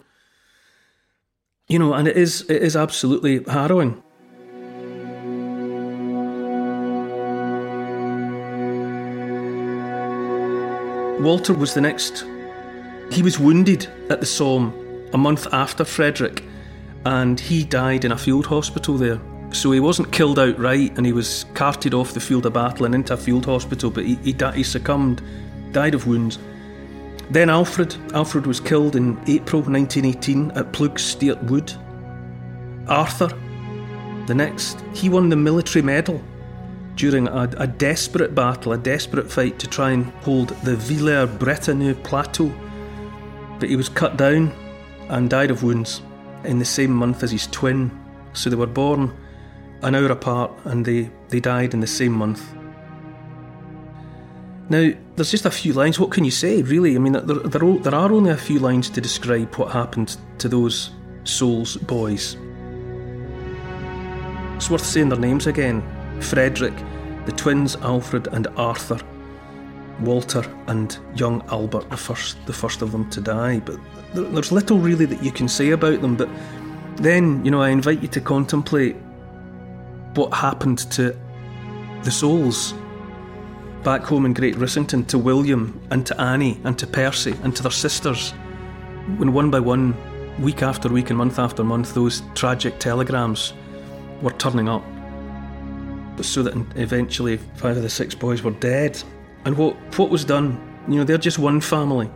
You 1.68 1.78
know, 1.78 1.92
and 1.92 2.08
it 2.08 2.16
is 2.16 2.48
it 2.48 2.62
is 2.62 2.74
absolutely 2.74 3.44
harrowing. 3.44 4.02
Walter 11.22 11.52
was 11.52 11.74
the 11.74 11.82
next. 11.82 12.24
He 13.12 13.22
was 13.22 13.38
wounded 13.38 13.88
at 14.08 14.20
the 14.20 14.26
Somme 14.26 14.72
a 15.12 15.18
month 15.18 15.46
after 15.52 15.84
Frederick, 15.84 16.44
and 17.04 17.38
he 17.38 17.62
died 17.62 18.06
in 18.06 18.12
a 18.12 18.16
field 18.16 18.46
hospital 18.46 18.96
there. 18.96 19.20
So 19.52 19.72
he 19.72 19.80
wasn't 19.80 20.12
killed 20.12 20.38
outright 20.38 20.96
and 20.96 21.06
he 21.06 21.12
was 21.12 21.46
carted 21.54 21.94
off 21.94 22.12
the 22.12 22.20
field 22.20 22.46
of 22.46 22.52
battle 22.52 22.84
and 22.84 22.94
into 22.94 23.14
a 23.14 23.16
field 23.16 23.46
hospital, 23.46 23.90
but 23.90 24.04
he, 24.04 24.16
he, 24.16 24.36
he 24.54 24.62
succumbed, 24.62 25.22
died 25.72 25.94
of 25.94 26.06
wounds. 26.06 26.38
Then 27.30 27.50
Alfred. 27.50 27.96
Alfred 28.14 28.46
was 28.46 28.60
killed 28.60 28.96
in 28.96 29.12
April 29.26 29.62
1918 29.62 30.50
at 30.52 30.72
Ploegsteert 30.72 31.42
Wood. 31.44 31.72
Arthur, 32.88 33.28
the 34.26 34.34
next, 34.34 34.82
he 34.94 35.08
won 35.08 35.28
the 35.28 35.36
military 35.36 35.82
medal 35.82 36.22
during 36.94 37.28
a, 37.28 37.48
a, 37.58 37.66
desperate 37.66 38.34
battle, 38.34 38.72
a 38.72 38.78
desperate 38.78 39.30
fight 39.30 39.58
to 39.58 39.66
try 39.66 39.90
and 39.90 40.06
hold 40.22 40.48
the 40.64 40.76
Villers 40.76 41.28
Bretonneux 41.38 42.02
plateau. 42.02 42.52
But 43.60 43.68
he 43.68 43.76
was 43.76 43.88
cut 43.88 44.16
down 44.16 44.52
and 45.08 45.30
died 45.30 45.50
of 45.50 45.62
wounds 45.62 46.02
in 46.44 46.58
the 46.58 46.64
same 46.64 46.92
month 46.92 47.22
as 47.22 47.30
his 47.30 47.46
twin. 47.46 47.90
So 48.32 48.50
they 48.50 48.56
were 48.56 48.66
born 48.66 49.12
an 49.82 49.94
hour 49.94 50.06
apart 50.06 50.50
and 50.64 50.84
they, 50.84 51.10
they 51.28 51.40
died 51.40 51.74
in 51.74 51.80
the 51.80 51.86
same 51.86 52.12
month. 52.12 52.54
Now, 54.70 54.90
there's 55.16 55.30
just 55.30 55.46
a 55.46 55.50
few 55.50 55.72
lines. 55.72 55.98
What 55.98 56.10
can 56.10 56.24
you 56.24 56.30
say, 56.30 56.62
really? 56.62 56.94
I 56.94 56.98
mean, 56.98 57.12
there, 57.12 57.22
there, 57.22 57.78
there 57.78 57.94
are 57.94 58.12
only 58.12 58.30
a 58.30 58.36
few 58.36 58.58
lines 58.58 58.90
to 58.90 59.00
describe 59.00 59.54
what 59.54 59.72
happened 59.72 60.16
to 60.38 60.48
those 60.48 60.90
souls 61.24 61.76
boys. 61.76 62.36
It's 64.56 64.68
worth 64.68 64.84
saying 64.84 65.08
their 65.08 65.18
names 65.18 65.46
again 65.46 65.82
Frederick, 66.20 66.74
the 67.26 67.32
twins 67.32 67.76
Alfred 67.76 68.28
and 68.32 68.48
Arthur, 68.56 68.98
Walter 70.00 70.44
and 70.66 70.98
young 71.14 71.42
Albert, 71.48 71.88
the 71.90 71.96
first, 71.96 72.44
the 72.46 72.52
first 72.52 72.82
of 72.82 72.92
them 72.92 73.08
to 73.10 73.20
die. 73.20 73.60
But 73.60 73.78
there's 74.14 74.52
little 74.52 74.78
really 74.78 75.06
that 75.06 75.22
you 75.22 75.30
can 75.30 75.48
say 75.48 75.70
about 75.70 76.02
them. 76.02 76.16
But 76.16 76.28
then, 76.96 77.44
you 77.44 77.50
know, 77.50 77.62
I 77.62 77.70
invite 77.70 78.02
you 78.02 78.08
to 78.08 78.20
contemplate 78.20 78.96
what 80.14 80.32
happened 80.32 80.78
to 80.92 81.16
the 82.02 82.10
souls 82.10 82.74
back 83.82 84.02
home 84.02 84.26
in 84.26 84.34
Great 84.34 84.56
Rissington 84.56 85.06
to 85.08 85.18
William 85.18 85.80
and 85.90 86.06
to 86.06 86.20
Annie 86.20 86.60
and 86.64 86.78
to 86.78 86.86
Percy 86.86 87.34
and 87.42 87.54
to 87.56 87.62
their 87.62 87.72
sisters 87.72 88.32
when 89.16 89.32
one 89.32 89.50
by 89.50 89.58
one, 89.58 89.96
week 90.40 90.62
after 90.62 90.88
week 90.88 91.10
and 91.10 91.18
month 91.18 91.38
after 91.38 91.64
month, 91.64 91.94
those 91.94 92.22
tragic 92.34 92.78
telegrams 92.78 93.54
were 94.22 94.32
turning 94.32 94.68
up. 94.68 94.84
So 96.20 96.42
that 96.42 96.54
eventually 96.76 97.38
five 97.56 97.76
of 97.76 97.82
the 97.82 97.88
six 97.88 98.14
boys 98.14 98.42
were 98.42 98.50
dead. 98.50 99.02
And 99.44 99.56
what, 99.56 99.76
what 99.98 100.10
was 100.10 100.24
done, 100.24 100.60
you 100.88 100.96
know, 100.96 101.04
they're 101.04 101.16
just 101.16 101.38
one 101.38 101.60
family, 101.60 102.06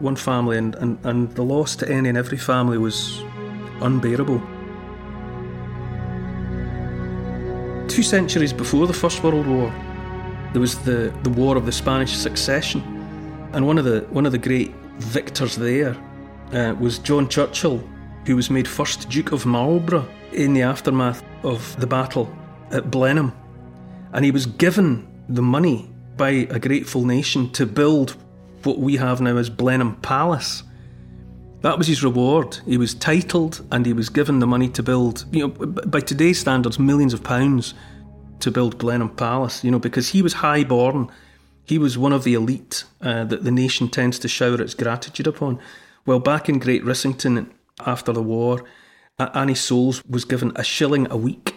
one 0.00 0.16
family, 0.16 0.58
and, 0.58 0.74
and, 0.76 0.98
and 1.04 1.32
the 1.34 1.42
loss 1.42 1.76
to 1.76 1.88
any 1.88 2.08
and 2.08 2.18
every 2.18 2.38
family 2.38 2.76
was 2.76 3.22
unbearable. 3.80 4.42
Two 7.92 8.02
centuries 8.02 8.54
before 8.54 8.86
the 8.86 8.94
First 8.94 9.22
World 9.22 9.46
War, 9.46 9.70
there 10.52 10.62
was 10.62 10.78
the, 10.78 11.14
the 11.24 11.28
War 11.28 11.58
of 11.58 11.66
the 11.66 11.72
Spanish 11.72 12.16
Succession, 12.16 12.80
and 13.52 13.66
one 13.66 13.76
of 13.76 13.84
the 13.84 14.00
one 14.08 14.24
of 14.24 14.32
the 14.32 14.38
great 14.38 14.74
victors 14.96 15.56
there 15.56 15.94
uh, 16.54 16.74
was 16.80 16.98
John 16.98 17.28
Churchill, 17.28 17.86
who 18.24 18.34
was 18.34 18.48
made 18.48 18.66
first 18.66 19.10
Duke 19.10 19.32
of 19.32 19.44
Marlborough 19.44 20.08
in 20.32 20.54
the 20.54 20.62
aftermath 20.62 21.22
of 21.42 21.78
the 21.78 21.86
battle 21.86 22.34
at 22.70 22.90
Blenheim, 22.90 23.34
and 24.14 24.24
he 24.24 24.30
was 24.30 24.46
given 24.46 25.06
the 25.28 25.42
money 25.42 25.90
by 26.16 26.30
a 26.48 26.58
grateful 26.58 27.04
nation 27.04 27.50
to 27.50 27.66
build 27.66 28.16
what 28.62 28.78
we 28.78 28.96
have 28.96 29.20
now 29.20 29.36
as 29.36 29.50
Blenheim 29.50 29.96
Palace. 29.96 30.62
That 31.62 31.78
was 31.78 31.86
his 31.86 32.02
reward. 32.02 32.58
He 32.66 32.76
was 32.76 32.92
titled 32.92 33.64
and 33.70 33.86
he 33.86 33.92
was 33.92 34.08
given 34.08 34.40
the 34.40 34.46
money 34.46 34.68
to 34.70 34.82
build, 34.82 35.24
you 35.30 35.46
know, 35.46 35.48
by 35.48 36.00
today's 36.00 36.40
standards, 36.40 36.78
millions 36.78 37.14
of 37.14 37.22
pounds 37.22 37.74
to 38.40 38.50
build 38.50 38.78
Blenheim 38.78 39.10
Palace, 39.10 39.62
you 39.62 39.70
know, 39.70 39.78
because 39.78 40.08
he 40.08 40.22
was 40.22 40.34
high 40.34 40.64
born. 40.64 41.08
He 41.64 41.78
was 41.78 41.96
one 41.96 42.12
of 42.12 42.24
the 42.24 42.34
elite 42.34 42.84
uh, 43.00 43.24
that 43.24 43.44
the 43.44 43.52
nation 43.52 43.88
tends 43.88 44.18
to 44.18 44.28
shower 44.28 44.60
its 44.60 44.74
gratitude 44.74 45.28
upon. 45.28 45.60
Well, 46.04 46.18
back 46.18 46.48
in 46.48 46.58
Great 46.58 46.84
Rissington 46.84 47.48
after 47.86 48.12
the 48.12 48.22
war, 48.22 48.64
Annie 49.18 49.54
Souls 49.54 50.02
was 50.04 50.24
given 50.24 50.50
a 50.56 50.64
shilling 50.64 51.08
a 51.12 51.16
week 51.16 51.54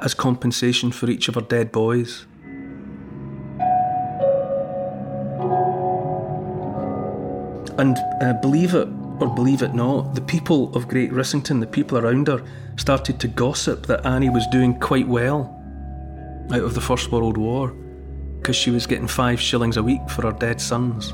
as 0.00 0.14
compensation 0.14 0.90
for 0.90 1.10
each 1.10 1.28
of 1.28 1.34
her 1.34 1.42
dead 1.42 1.70
boys. 1.70 2.24
And 7.84 7.98
uh, 8.22 8.32
believe 8.40 8.74
it 8.74 8.88
or 9.20 9.28
believe 9.28 9.60
it 9.60 9.74
not, 9.74 10.14
the 10.14 10.22
people 10.22 10.74
of 10.74 10.88
Great 10.88 11.10
Rissington, 11.10 11.60
the 11.60 11.66
people 11.66 11.98
around 11.98 12.28
her, 12.28 12.42
started 12.76 13.20
to 13.20 13.28
gossip 13.28 13.84
that 13.88 14.06
Annie 14.06 14.30
was 14.30 14.46
doing 14.46 14.80
quite 14.80 15.06
well 15.06 15.54
out 16.50 16.62
of 16.62 16.72
the 16.72 16.80
First 16.80 17.12
World 17.12 17.36
War 17.36 17.68
because 18.38 18.56
she 18.56 18.70
was 18.70 18.86
getting 18.86 19.06
five 19.06 19.38
shillings 19.38 19.76
a 19.76 19.82
week 19.82 20.00
for 20.08 20.22
her 20.22 20.32
dead 20.32 20.62
sons. 20.62 21.10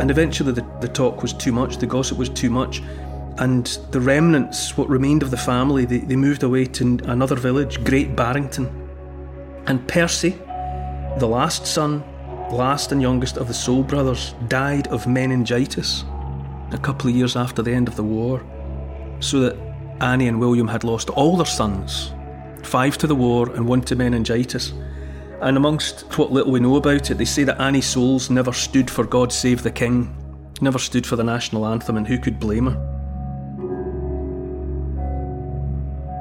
And 0.00 0.10
eventually 0.10 0.52
the, 0.52 0.66
the 0.80 0.88
talk 0.88 1.20
was 1.20 1.34
too 1.34 1.52
much, 1.52 1.76
the 1.76 1.86
gossip 1.86 2.16
was 2.16 2.30
too 2.30 2.48
much, 2.48 2.80
and 3.36 3.66
the 3.90 4.00
remnants, 4.00 4.78
what 4.78 4.88
remained 4.88 5.22
of 5.22 5.30
the 5.30 5.36
family, 5.36 5.84
they, 5.84 5.98
they 5.98 6.16
moved 6.16 6.42
away 6.42 6.64
to 6.64 6.98
another 7.04 7.36
village, 7.36 7.84
Great 7.84 8.16
Barrington. 8.16 8.88
And 9.66 9.86
Percy, 9.86 10.30
the 11.18 11.28
last 11.28 11.66
son, 11.66 12.02
last 12.52 12.92
and 12.92 13.00
youngest 13.00 13.36
of 13.36 13.48
the 13.48 13.54
Soul 13.54 13.82
brothers, 13.82 14.34
died 14.48 14.88
of 14.88 15.06
meningitis 15.06 16.04
a 16.70 16.78
couple 16.78 17.10
of 17.10 17.16
years 17.16 17.36
after 17.36 17.62
the 17.62 17.72
end 17.72 17.88
of 17.88 17.96
the 17.96 18.02
war, 18.02 18.44
so 19.20 19.40
that 19.40 19.56
Annie 20.00 20.28
and 20.28 20.40
William 20.40 20.68
had 20.68 20.84
lost 20.84 21.10
all 21.10 21.36
their 21.36 21.46
sons 21.46 22.12
five 22.62 22.96
to 22.98 23.06
the 23.06 23.14
war 23.14 23.50
and 23.54 23.66
one 23.66 23.82
to 23.82 23.96
meningitis. 23.96 24.72
And 25.40 25.56
amongst 25.56 26.02
what 26.16 26.32
little 26.32 26.52
we 26.52 26.60
know 26.60 26.76
about 26.76 27.10
it, 27.10 27.18
they 27.18 27.24
say 27.24 27.44
that 27.44 27.60
Annie 27.60 27.80
Souls 27.80 28.30
never 28.30 28.52
stood 28.52 28.90
for 28.90 29.04
God 29.04 29.32
Save 29.32 29.62
the 29.62 29.70
King, 29.70 30.14
never 30.60 30.78
stood 30.78 31.06
for 31.06 31.16
the 31.16 31.24
national 31.24 31.66
anthem, 31.66 31.96
and 31.96 32.06
who 32.06 32.18
could 32.18 32.38
blame 32.38 32.66
her? 32.66 32.88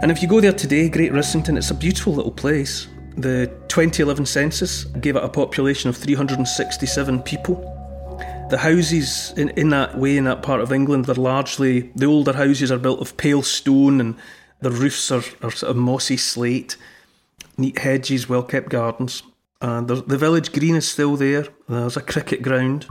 And 0.02 0.12
if 0.12 0.24
you 0.24 0.28
go 0.28 0.42
there 0.42 0.52
today, 0.52 0.90
Great 0.90 1.12
Rissington, 1.12 1.58
it's 1.58 1.70
a 1.70 1.76
beautiful 1.76 2.14
little 2.14 2.32
place. 2.32 2.88
The 3.18 3.52
2011 3.72 4.26
census 4.26 4.84
gave 5.00 5.16
it 5.16 5.24
a 5.24 5.30
population 5.30 5.90
of 5.90 5.96
367 5.96 7.22
people. 7.22 7.56
The 8.50 8.58
houses 8.58 9.34
in, 9.38 9.48
in 9.52 9.70
that 9.70 9.98
way, 9.98 10.18
in 10.18 10.26
that 10.26 10.44
part 10.44 10.60
of 10.60 10.74
England, 10.74 11.06
they're 11.06 11.16
largely, 11.16 11.90
the 11.96 12.06
older 12.06 12.34
houses 12.34 12.70
are 12.70 12.78
built 12.78 13.00
of 13.00 13.16
pale 13.16 13.42
stone 13.42 14.02
and 14.02 14.18
the 14.60 14.72
roofs 14.72 15.10
are, 15.10 15.24
are 15.42 15.52
sort 15.52 15.70
of 15.70 15.78
mossy 15.78 16.18
slate, 16.18 16.76
neat 17.58 17.80
hedges, 17.80 18.28
well 18.28 18.44
kept 18.44 18.68
gardens. 18.68 19.24
And 19.62 19.88
the 19.88 20.18
village 20.18 20.52
green 20.52 20.76
is 20.76 20.92
still 20.92 21.16
there. 21.16 21.46
There's 21.70 21.96
a 21.96 22.02
cricket 22.02 22.42
ground. 22.42 22.88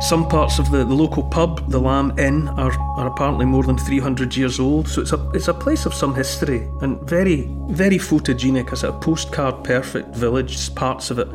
Some 0.00 0.26
parts 0.26 0.58
of 0.58 0.70
the, 0.70 0.78
the 0.78 0.94
local 0.94 1.22
pub, 1.22 1.70
the 1.70 1.78
Lamb 1.78 2.18
Inn, 2.18 2.48
are, 2.48 2.72
are 2.96 3.06
apparently 3.06 3.44
more 3.44 3.62
than 3.62 3.76
300 3.76 4.34
years 4.34 4.58
old, 4.58 4.88
so 4.88 5.02
it's 5.02 5.12
a, 5.12 5.30
it's 5.34 5.48
a 5.48 5.54
place 5.54 5.84
of 5.84 5.92
some 5.92 6.14
history 6.14 6.66
and 6.80 6.98
very, 7.02 7.50
very 7.68 7.98
photogenic 7.98 8.72
as 8.72 8.82
a 8.82 8.92
postcard 8.92 9.62
perfect 9.62 10.16
village, 10.16 10.74
parts 10.74 11.10
of 11.10 11.18
it. 11.18 11.28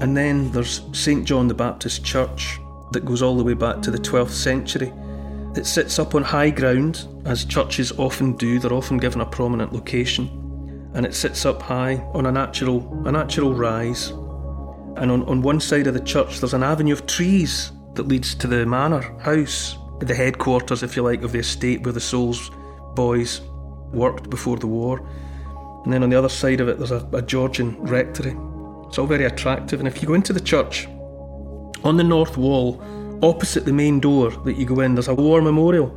And 0.00 0.16
then 0.16 0.50
there's 0.52 0.80
St 0.92 1.26
John 1.26 1.48
the 1.48 1.54
Baptist 1.54 2.02
Church 2.02 2.58
that 2.92 3.04
goes 3.04 3.20
all 3.20 3.36
the 3.36 3.44
way 3.44 3.54
back 3.54 3.82
to 3.82 3.90
the 3.90 3.98
12th 3.98 4.30
century. 4.30 4.90
It 5.54 5.66
sits 5.66 5.98
up 5.98 6.14
on 6.14 6.22
high 6.22 6.50
ground, 6.50 7.06
as 7.26 7.44
churches 7.44 7.92
often 7.98 8.38
do, 8.38 8.58
they're 8.58 8.72
often 8.72 8.96
given 8.96 9.20
a 9.20 9.26
prominent 9.26 9.74
location. 9.74 10.90
And 10.94 11.04
it 11.04 11.14
sits 11.14 11.44
up 11.44 11.60
high 11.60 11.96
on 12.14 12.24
a 12.24 12.32
natural, 12.32 13.02
a 13.04 13.12
natural 13.12 13.52
rise 13.52 14.14
and 14.96 15.10
on, 15.10 15.22
on 15.24 15.42
one 15.42 15.60
side 15.60 15.86
of 15.86 15.94
the 15.94 16.00
church 16.00 16.40
there's 16.40 16.54
an 16.54 16.62
avenue 16.62 16.92
of 16.92 17.06
trees 17.06 17.72
that 17.94 18.08
leads 18.08 18.34
to 18.34 18.46
the 18.46 18.66
manor 18.66 19.02
house, 19.20 19.78
the 20.00 20.14
headquarters, 20.14 20.82
if 20.82 20.96
you 20.96 21.02
like, 21.02 21.22
of 21.22 21.32
the 21.32 21.38
estate 21.38 21.82
where 21.82 21.92
the 21.92 22.00
Souls 22.00 22.50
boys 22.94 23.40
worked 23.92 24.28
before 24.30 24.56
the 24.58 24.66
war. 24.66 25.06
And 25.84 25.92
then 25.92 26.02
on 26.02 26.10
the 26.10 26.18
other 26.18 26.28
side 26.28 26.60
of 26.60 26.68
it 26.68 26.78
there's 26.78 26.90
a, 26.90 27.08
a 27.12 27.22
Georgian 27.22 27.80
rectory. 27.82 28.36
It's 28.88 28.98
all 28.98 29.06
very 29.06 29.24
attractive, 29.24 29.80
and 29.80 29.88
if 29.88 30.00
you 30.00 30.08
go 30.08 30.14
into 30.14 30.32
the 30.32 30.40
church, 30.40 30.86
on 31.84 31.96
the 31.96 32.04
north 32.04 32.36
wall, 32.36 32.82
opposite 33.22 33.64
the 33.64 33.72
main 33.72 34.00
door 34.00 34.30
that 34.30 34.56
you 34.56 34.66
go 34.66 34.80
in, 34.80 34.94
there's 34.94 35.08
a 35.08 35.14
war 35.14 35.40
memorial. 35.40 35.96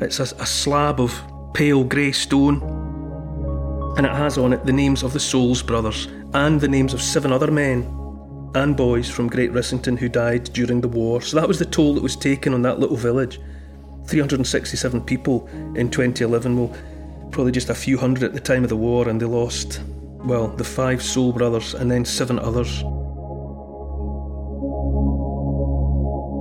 It's 0.00 0.20
a, 0.20 0.22
a 0.22 0.46
slab 0.46 1.00
of 1.00 1.20
pale 1.54 1.84
grey 1.84 2.12
stone, 2.12 2.62
and 3.96 4.06
it 4.06 4.12
has 4.12 4.38
on 4.38 4.52
it 4.52 4.64
the 4.64 4.72
names 4.72 5.02
of 5.02 5.12
the 5.12 5.20
Souls 5.20 5.62
brothers 5.62 6.06
and 6.32 6.60
the 6.60 6.68
names 6.68 6.94
of 6.94 7.02
seven 7.02 7.32
other 7.32 7.50
men 7.50 7.99
and 8.54 8.76
boys 8.76 9.08
from 9.08 9.28
Great 9.28 9.52
Rissington 9.52 9.98
who 9.98 10.08
died 10.08 10.44
during 10.52 10.80
the 10.80 10.88
war. 10.88 11.20
So 11.20 11.38
that 11.38 11.48
was 11.48 11.58
the 11.58 11.64
toll 11.64 11.94
that 11.94 12.02
was 12.02 12.16
taken 12.16 12.54
on 12.54 12.62
that 12.62 12.78
little 12.78 12.96
village. 12.96 13.40
367 14.06 15.02
people 15.02 15.46
in 15.76 15.90
2011, 15.90 16.56
well, 16.56 16.76
probably 17.30 17.52
just 17.52 17.70
a 17.70 17.74
few 17.74 17.96
hundred 17.96 18.24
at 18.24 18.32
the 18.32 18.40
time 18.40 18.64
of 18.64 18.68
the 18.68 18.76
war, 18.76 19.08
and 19.08 19.20
they 19.20 19.26
lost, 19.26 19.80
well, 20.24 20.48
the 20.48 20.64
five 20.64 21.02
Soul 21.02 21.32
brothers 21.32 21.74
and 21.74 21.90
then 21.90 22.04
seven 22.04 22.38
others. 22.38 22.82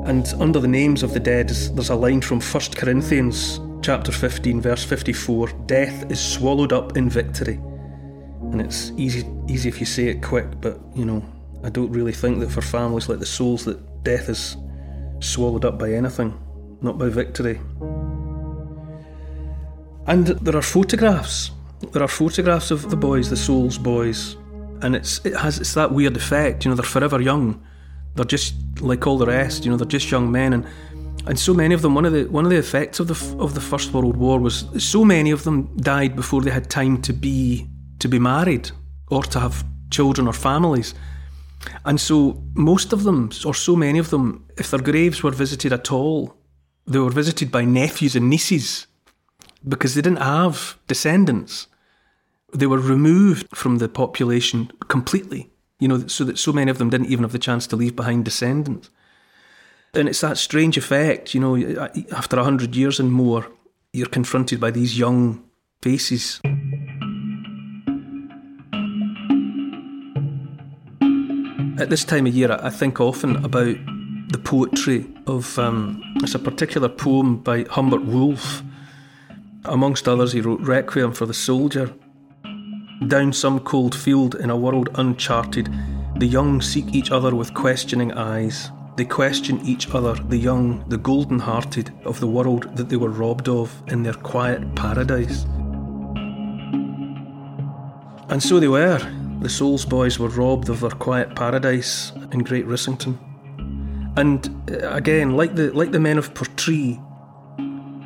And 0.09 0.27
under 0.41 0.59
the 0.59 0.67
names 0.67 1.03
of 1.03 1.13
the 1.13 1.19
dead, 1.19 1.49
there's 1.49 1.89
a 1.89 1.95
line 1.95 2.21
from 2.21 2.41
1 2.41 2.63
Corinthians 2.75 3.59
chapter 3.83 4.11
15, 4.11 4.61
verse 4.61 4.83
54 4.83 5.49
Death 5.67 6.09
is 6.11 6.19
swallowed 6.19 6.73
up 6.73 6.97
in 6.97 7.09
victory. 7.09 7.59
And 8.51 8.59
it's 8.59 8.91
easy, 8.97 9.27
easy 9.47 9.69
if 9.69 9.79
you 9.79 9.85
say 9.85 10.07
it 10.07 10.23
quick, 10.23 10.47
but 10.59 10.79
you 10.95 11.05
know, 11.05 11.23
I 11.63 11.69
don't 11.69 11.91
really 11.91 12.13
think 12.13 12.39
that 12.39 12.51
for 12.51 12.61
families 12.61 13.09
like 13.09 13.19
the 13.19 13.25
souls 13.25 13.65
that 13.65 14.03
death 14.03 14.29
is 14.29 14.55
swallowed 15.19 15.65
up 15.65 15.77
by 15.77 15.93
anything, 15.93 16.33
not 16.81 16.97
by 16.97 17.09
victory. 17.09 17.59
And 20.07 20.27
there 20.27 20.55
are 20.55 20.61
photographs. 20.61 21.51
There 21.91 22.01
are 22.01 22.07
photographs 22.07 22.71
of 22.71 22.89
the 22.89 22.95
boys, 22.95 23.29
the 23.29 23.37
souls 23.37 23.77
boys, 23.77 24.37
and 24.81 24.95
it's 24.95 25.23
it 25.25 25.35
has 25.35 25.59
it's 25.59 25.73
that 25.73 25.91
weird 25.91 26.15
effect. 26.17 26.65
You 26.65 26.71
know, 26.71 26.75
they're 26.75 26.83
forever 26.83 27.21
young. 27.21 27.61
They're 28.15 28.25
just 28.25 28.55
like 28.81 29.05
all 29.05 29.17
the 29.17 29.27
rest. 29.27 29.65
You 29.65 29.71
know, 29.71 29.77
they're 29.77 29.85
just 29.85 30.09
young 30.09 30.31
men, 30.31 30.53
and 30.53 30.65
and 31.27 31.37
so 31.37 31.53
many 31.53 31.75
of 31.75 31.81
them. 31.81 31.95
One 31.95 32.05
of 32.05 32.13
the 32.13 32.25
one 32.25 32.45
of 32.45 32.51
the 32.51 32.57
effects 32.57 32.99
of 32.99 33.07
the 33.07 33.43
of 33.43 33.53
the 33.53 33.61
First 33.61 33.93
World 33.93 34.17
War 34.17 34.39
was 34.39 34.65
so 34.77 35.05
many 35.05 35.31
of 35.31 35.43
them 35.43 35.75
died 35.77 36.15
before 36.15 36.41
they 36.41 36.51
had 36.51 36.69
time 36.69 37.01
to 37.03 37.13
be 37.13 37.67
to 37.99 38.07
be 38.07 38.19
married 38.19 38.71
or 39.09 39.23
to 39.23 39.39
have 39.39 39.63
children 39.91 40.27
or 40.27 40.33
families. 40.33 40.93
And 41.85 41.99
so 41.99 42.43
most 42.53 42.93
of 42.93 43.03
them, 43.03 43.29
or 43.45 43.53
so 43.53 43.75
many 43.75 43.99
of 43.99 44.09
them, 44.09 44.45
if 44.57 44.71
their 44.71 44.81
graves 44.81 45.23
were 45.23 45.31
visited 45.31 45.73
at 45.73 45.91
all, 45.91 46.35
they 46.87 46.99
were 46.99 47.11
visited 47.11 47.51
by 47.51 47.65
nephews 47.65 48.15
and 48.15 48.29
nieces 48.29 48.87
because 49.67 49.93
they 49.93 50.01
didn't 50.01 50.21
have 50.21 50.77
descendants. 50.87 51.67
They 52.53 52.65
were 52.65 52.79
removed 52.79 53.47
from 53.55 53.77
the 53.77 53.89
population 53.89 54.71
completely, 54.87 55.51
you 55.79 55.87
know, 55.87 56.07
so 56.07 56.23
that 56.23 56.39
so 56.39 56.51
many 56.51 56.71
of 56.71 56.77
them 56.77 56.89
didn't 56.89 57.07
even 57.07 57.23
have 57.23 57.31
the 57.31 57.39
chance 57.39 57.67
to 57.67 57.75
leave 57.75 57.95
behind 57.95 58.25
descendants. 58.25 58.89
And 59.93 60.07
it's 60.07 60.21
that 60.21 60.37
strange 60.37 60.77
effect, 60.77 61.33
you 61.33 61.39
know, 61.39 61.55
after 62.11 62.39
a 62.39 62.43
hundred 62.43 62.75
years 62.75 62.99
and 62.99 63.11
more, 63.11 63.47
you're 63.91 64.07
confronted 64.07 64.59
by 64.59 64.71
these 64.71 64.97
young 64.97 65.43
faces. 65.81 66.41
At 71.79 71.89
this 71.89 72.03
time 72.03 72.27
of 72.27 72.35
year, 72.35 72.59
I 72.61 72.69
think 72.69 72.99
often 72.99 73.37
about 73.37 73.77
the 74.33 74.37
poetry 74.37 75.07
of. 75.27 75.57
Um, 75.57 76.03
it's 76.17 76.35
a 76.35 76.39
particular 76.39 76.89
poem 76.89 77.37
by 77.37 77.63
Humbert 77.69 78.03
Wolfe. 78.03 78.61
Amongst 79.63 80.05
others, 80.05 80.33
he 80.33 80.41
wrote 80.41 80.59
Requiem 80.59 81.13
for 81.13 81.25
the 81.25 81.33
Soldier. 81.33 81.93
Down 83.07 83.31
some 83.31 83.61
cold 83.61 83.95
field 83.95 84.35
in 84.35 84.49
a 84.49 84.57
world 84.57 84.89
uncharted, 84.95 85.73
the 86.17 86.27
young 86.27 86.59
seek 86.59 86.93
each 86.93 87.11
other 87.11 87.33
with 87.33 87.53
questioning 87.53 88.11
eyes. 88.11 88.71
They 88.97 89.05
question 89.05 89.61
each 89.61 89.89
other, 89.91 90.15
the 90.15 90.37
young, 90.37 90.83
the 90.89 90.97
golden 90.97 91.39
hearted, 91.39 91.93
of 92.03 92.19
the 92.19 92.27
world 92.27 92.75
that 92.75 92.89
they 92.89 92.97
were 92.97 93.07
robbed 93.07 93.47
of 93.47 93.81
in 93.87 94.03
their 94.03 94.15
quiet 94.15 94.75
paradise. 94.75 95.45
And 98.27 98.43
so 98.43 98.59
they 98.59 98.67
were. 98.67 99.18
The 99.41 99.49
Souls 99.49 99.86
boys 99.86 100.19
were 100.19 100.30
robbed 100.30 100.67
of 100.69 100.82
their 100.82 100.89
quiet 100.89 101.36
paradise 101.36 102.12
in 102.34 102.43
Great 102.43 102.67
Rissington. 102.67 103.17
And 104.17 104.69
uh, 104.69 104.89
again, 104.89 105.38
like 105.38 105.56
the 105.56 105.71
like 105.71 105.91
the 105.91 105.99
men 105.99 106.17
of 106.17 106.34
Portree, 106.34 106.95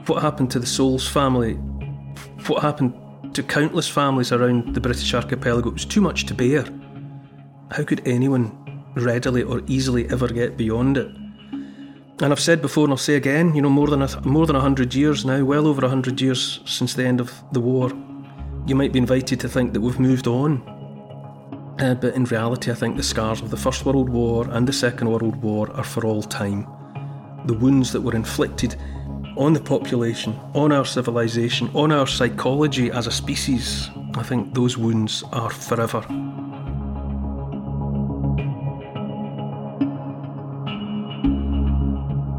what 0.06 0.22
happened 0.22 0.52
to 0.52 0.60
the 0.60 0.68
Souls 0.68 1.08
family, 1.08 1.56
what 2.46 2.62
happened 2.62 2.94
to 3.34 3.42
countless 3.42 3.88
families 3.88 4.32
around 4.32 4.76
the 4.76 4.82
British 4.82 5.12
archipelago, 5.14 5.72
was 5.72 5.86
too 5.86 6.02
much 6.02 6.28
to 6.28 6.36
bear. 6.36 6.66
How 7.72 7.84
could 7.84 8.08
anyone 8.08 8.84
readily 8.96 9.42
or 9.42 9.64
easily 9.66 10.08
ever 10.12 10.28
get 10.28 10.56
beyond 10.56 10.98
it? 10.98 11.08
And 12.22 12.32
I've 12.32 12.40
said 12.40 12.62
before, 12.62 12.84
and 12.84 12.94
I'll 12.94 12.98
say 12.98 13.16
again, 13.16 13.56
you 13.56 13.62
know, 13.64 13.72
more 13.72 13.88
than 13.88 14.04
a, 14.04 14.22
more 14.22 14.46
than 14.46 14.56
hundred 14.56 14.94
years 14.94 15.26
now, 15.26 15.44
well 15.44 15.66
over 15.66 15.88
hundred 15.88 16.22
years 16.22 16.60
since 16.66 16.94
the 16.94 17.06
end 17.06 17.20
of 17.20 17.34
the 17.54 17.60
war, 17.60 17.92
you 18.68 18.76
might 18.76 18.94
be 18.94 19.00
invited 19.00 19.40
to 19.40 19.50
think 19.50 19.74
that 19.74 19.82
we've 19.82 20.00
moved 20.00 20.28
on. 20.28 20.73
Uh, 21.80 21.96
but 21.96 22.14
in 22.14 22.24
reality, 22.26 22.72
I 22.72 22.76
think 22.76 22.98
the 22.98 23.04
scars 23.04 23.42
of 23.42 23.50
the 23.50 23.58
First 23.58 23.86
World 23.86 24.10
War 24.10 24.48
and 24.50 24.68
the 24.68 24.74
Second 24.74 25.10
World 25.10 25.36
War 25.38 25.72
are 25.72 25.84
for 25.84 26.06
all 26.06 26.22
time. 26.22 26.68
The 27.46 27.56
wounds 27.56 27.92
that 27.94 28.02
were 28.02 28.16
inflicted 28.16 28.76
on 29.36 29.54
the 29.54 29.60
population, 29.60 30.40
on 30.54 30.72
our 30.72 30.86
civilization, 30.86 31.70
on 31.74 31.92
our 31.92 32.06
psychology 32.06 32.92
as 32.92 33.08
a 33.08 33.12
species, 33.12 33.90
I 34.14 34.22
think 34.22 34.54
those 34.54 34.78
wounds 34.78 35.24
are 35.32 35.50
forever. 35.50 36.06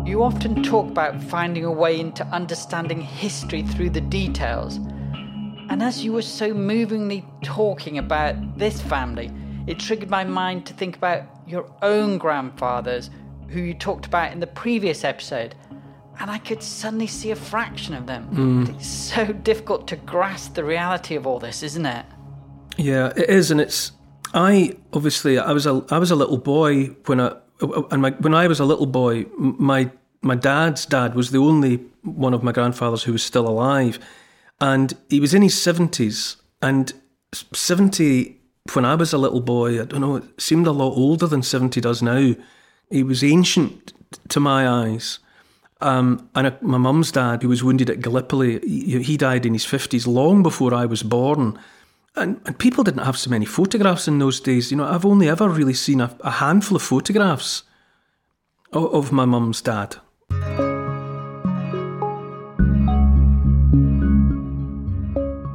You 0.08 0.22
often 0.22 0.62
talk 0.62 0.88
about 0.88 1.20
finding 1.20 1.64
a 1.64 1.72
way 1.72 1.98
into 1.98 2.24
understanding 2.26 3.00
history 3.00 3.64
through 3.64 3.90
the 3.90 4.00
details. 4.00 4.78
And 5.68 5.82
as 5.82 6.04
you 6.04 6.12
were 6.12 6.22
so 6.22 6.52
movingly 6.54 7.24
talking 7.42 7.98
about 7.98 8.58
this 8.58 8.80
family, 8.82 9.30
it 9.66 9.78
triggered 9.78 10.10
my 10.10 10.24
mind 10.24 10.66
to 10.66 10.74
think 10.74 10.96
about 10.96 11.22
your 11.46 11.70
own 11.82 12.18
grandfathers, 12.18 13.10
who 13.48 13.60
you 13.60 13.74
talked 13.74 14.06
about 14.06 14.32
in 14.32 14.40
the 14.40 14.46
previous 14.46 15.04
episode. 15.04 15.54
And 16.20 16.30
I 16.30 16.38
could 16.38 16.62
suddenly 16.62 17.06
see 17.06 17.30
a 17.30 17.36
fraction 17.36 17.94
of 17.94 18.06
them. 18.06 18.28
Mm. 18.32 18.74
It's 18.74 18.86
so 18.86 19.32
difficult 19.32 19.88
to 19.88 19.96
grasp 19.96 20.54
the 20.54 20.64
reality 20.64 21.16
of 21.16 21.26
all 21.26 21.38
this, 21.38 21.62
isn't 21.62 21.86
it? 21.86 22.06
Yeah, 22.76 23.12
it 23.16 23.28
is, 23.28 23.50
and 23.50 23.60
it's. 23.60 23.92
I 24.32 24.76
obviously 24.92 25.38
I 25.38 25.52
was 25.52 25.64
a 25.66 25.84
I 25.90 25.98
was 25.98 26.10
a 26.10 26.16
little 26.16 26.38
boy 26.38 26.86
when 27.06 27.20
I 27.20 27.36
and 27.60 28.02
my, 28.02 28.10
when 28.10 28.34
I 28.34 28.46
was 28.46 28.60
a 28.60 28.64
little 28.64 28.86
boy, 28.86 29.26
my 29.36 29.90
my 30.22 30.34
dad's 30.34 30.86
dad 30.86 31.14
was 31.14 31.30
the 31.30 31.38
only 31.38 31.76
one 32.02 32.34
of 32.34 32.42
my 32.42 32.52
grandfathers 32.52 33.02
who 33.04 33.12
was 33.12 33.22
still 33.22 33.48
alive, 33.48 33.98
and 34.64 34.94
he 35.10 35.20
was 35.20 35.34
in 35.34 35.42
his 35.42 35.54
70s. 35.54 36.36
And 36.62 36.94
70, 37.34 38.40
when 38.72 38.86
I 38.86 38.94
was 38.94 39.12
a 39.12 39.18
little 39.18 39.42
boy, 39.42 39.78
I 39.82 39.84
don't 39.84 40.00
know, 40.00 40.16
it 40.16 40.40
seemed 40.40 40.66
a 40.66 40.72
lot 40.72 40.96
older 40.96 41.26
than 41.26 41.42
70 41.42 41.82
does 41.82 42.00
now. 42.00 42.34
He 42.88 43.02
was 43.02 43.22
ancient 43.22 43.92
to 44.30 44.40
my 44.40 44.66
eyes. 44.66 45.18
Um, 45.82 46.30
and 46.34 46.46
a, 46.46 46.58
my 46.62 46.78
mum's 46.78 47.12
dad, 47.12 47.42
who 47.42 47.50
was 47.50 47.62
wounded 47.62 47.90
at 47.90 48.00
Gallipoli, 48.00 48.58
he, 48.60 49.02
he, 49.02 49.18
died 49.18 49.44
in 49.44 49.52
his 49.52 49.66
50s, 49.66 50.06
long 50.06 50.42
before 50.42 50.72
I 50.72 50.86
was 50.86 51.02
born. 51.02 51.58
And, 52.16 52.40
and, 52.46 52.58
people 52.58 52.84
didn't 52.84 53.04
have 53.04 53.18
so 53.18 53.28
many 53.28 53.44
photographs 53.44 54.08
in 54.08 54.18
those 54.18 54.40
days. 54.40 54.70
You 54.70 54.78
know, 54.78 54.86
I've 54.86 55.04
only 55.04 55.28
ever 55.28 55.46
really 55.46 55.74
seen 55.74 56.00
a, 56.00 56.16
a 56.20 56.30
handful 56.30 56.76
of 56.76 56.82
photographs 56.82 57.64
of, 58.72 58.94
of 58.94 59.12
my 59.12 59.26
mum's 59.26 59.60
dad. 59.60 59.96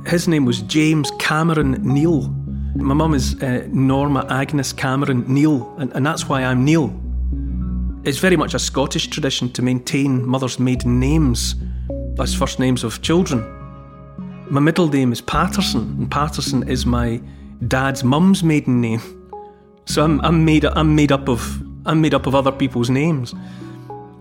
His 0.10 0.28
name 0.28 0.44
was 0.44 0.64
James 0.64 1.12
Cameron 1.20 1.74
Neil. 1.84 2.30
My 2.74 2.96
mum 2.96 3.14
is 3.14 3.40
uh, 3.44 3.68
Norma 3.72 4.26
Agnes 4.28 4.74
Cameron 4.74 5.24
Neil, 5.28 5.72
and, 5.78 5.94
and 5.94 6.04
that's 6.04 6.28
why 6.28 6.44
I'm 6.44 6.66
Neil. 6.66 6.92
It's 8.06 8.18
very 8.18 8.36
much 8.36 8.56
a 8.56 8.60
Scottish 8.60 9.06
tradition 9.10 9.52
to 9.52 9.62
maintain 9.62 10.26
mothers' 10.26 10.58
maiden 10.58 11.00
names 11.00 11.54
as 12.20 12.34
first 12.34 12.58
names 12.58 12.84
of 12.84 13.04
children. 13.04 13.46
My 14.50 14.60
middle 14.60 14.88
name 14.88 15.12
is 15.12 15.22
Patterson, 15.22 15.96
and 16.00 16.10
Patterson 16.10 16.68
is 16.68 16.88
my 16.88 17.22
dad's 17.68 18.04
mum's 18.04 18.44
maiden 18.44 18.82
name. 18.82 19.02
So 19.86 20.04
I'm, 20.04 20.20
I'm 20.22 20.44
made 20.44 20.66
I'm 20.66 20.96
made 20.96 21.12
up 21.12 21.30
of 21.30 21.62
I'm 21.86 22.02
made 22.02 22.16
up 22.16 22.26
of 22.26 22.34
other 22.34 22.52
people's 22.52 22.90
names 22.90 23.36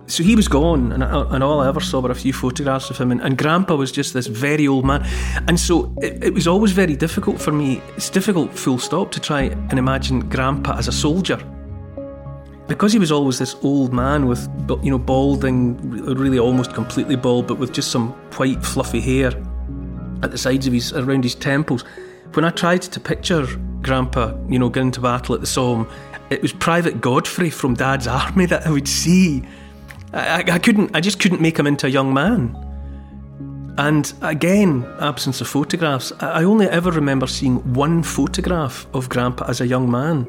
so 0.09 0.23
he 0.23 0.35
was 0.35 0.49
gone, 0.49 0.92
and, 0.92 1.03
uh, 1.03 1.27
and 1.31 1.44
all 1.44 1.61
I 1.61 1.68
ever 1.68 1.81
saw 1.81 2.01
were 2.01 2.11
a 2.11 2.14
few 2.14 2.33
photographs 2.33 2.88
of 2.88 2.97
him. 2.97 3.12
And, 3.12 3.21
and 3.21 3.37
Grandpa 3.37 3.75
was 3.75 3.92
just 3.92 4.14
this 4.14 4.27
very 4.27 4.66
old 4.66 4.85
man. 4.85 5.07
And 5.47 5.61
so 5.61 5.92
it, 5.99 6.25
it, 6.25 6.35
was 6.35 6.47
always 6.47 6.73
very 6.73 6.97
difficult 6.97 7.40
for 7.40 7.53
me. 7.53 7.83
It's 7.97 8.09
difficult, 8.09 8.53
full 8.59 8.79
stop, 8.79 9.11
to 9.12 9.21
try 9.21 9.42
and 9.42 9.79
imagine 9.79 10.29
Grandpa 10.29 10.79
as 10.79 10.88
a 10.88 10.92
soldier. 10.92 11.38
Because 12.68 12.92
he 12.92 12.99
was 12.99 13.12
always 13.12 13.38
this 13.38 13.55
old 13.62 13.92
man 13.92 14.27
with, 14.27 14.49
you 14.83 14.90
know, 14.90 14.99
balding, 14.99 15.79
really 15.90 16.38
almost 16.38 16.73
completely 16.73 17.16
bald, 17.16 17.47
but 17.47 17.59
with 17.59 17.73
just 17.73 17.90
some 17.90 18.11
white, 18.37 18.62
fluffy 18.64 19.01
hair 19.01 19.33
at 20.23 20.31
the 20.31 20.38
sides 20.38 20.66
of 20.66 20.73
his, 20.73 20.92
around 20.92 21.23
his 21.23 21.35
temples. 21.35 21.85
When 22.33 22.44
I 22.44 22.51
tried 22.51 22.83
to 22.83 23.01
picture 23.01 23.47
Grandpa, 23.83 24.35
you 24.49 24.59
know, 24.59 24.68
going 24.71 24.90
to 24.92 25.01
battle 25.01 25.35
at 25.35 25.40
the 25.42 25.47
Somme, 25.47 25.88
it 26.31 26.42
was 26.42 26.53
Private 26.53 27.01
Godfrey 27.01 27.51
from 27.51 27.75
Dad's 27.75 28.07
army 28.07 28.47
that 28.47 28.66
I 28.66 28.71
would 28.71 28.88
see 28.88 29.42
I, 30.12 30.44
I 30.49 30.59
couldn't, 30.59 30.94
I 30.94 31.01
just 31.01 31.21
couldn't 31.21 31.40
make 31.40 31.59
him 31.59 31.66
into 31.66 31.87
a 31.87 31.90
young 31.90 32.12
man. 32.14 32.57
And 33.79 34.12
again, 34.23 34.85
absence 35.01 35.40
of 35.40 35.49
photographs. 35.49 36.12
I 36.21 36.42
only 36.42 36.68
ever 36.68 36.90
remember 36.90 37.27
seeing 37.27 37.57
one 37.75 38.03
photograph 38.03 38.87
of 38.92 39.09
Grandpa 39.09 39.44
as 39.49 39.61
a 39.61 39.66
young 39.66 39.90
man. 39.90 40.27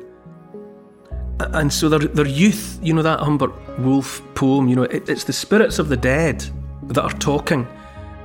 And 1.40 1.72
so 1.72 1.90
their, 1.90 2.00
their 2.00 2.28
youth, 2.28 2.80
you 2.84 2.94
know, 2.94 3.02
that 3.02 3.20
Humbert 3.20 3.52
Wolfe 3.80 4.22
poem, 4.36 4.68
you 4.68 4.76
know, 4.76 4.84
it, 4.84 5.10
it's 5.10 5.24
the 5.24 5.34
spirits 5.34 5.80
of 5.80 5.90
the 5.90 5.98
dead 5.98 6.46
that 6.84 7.02
are 7.02 7.14
talking. 7.14 7.66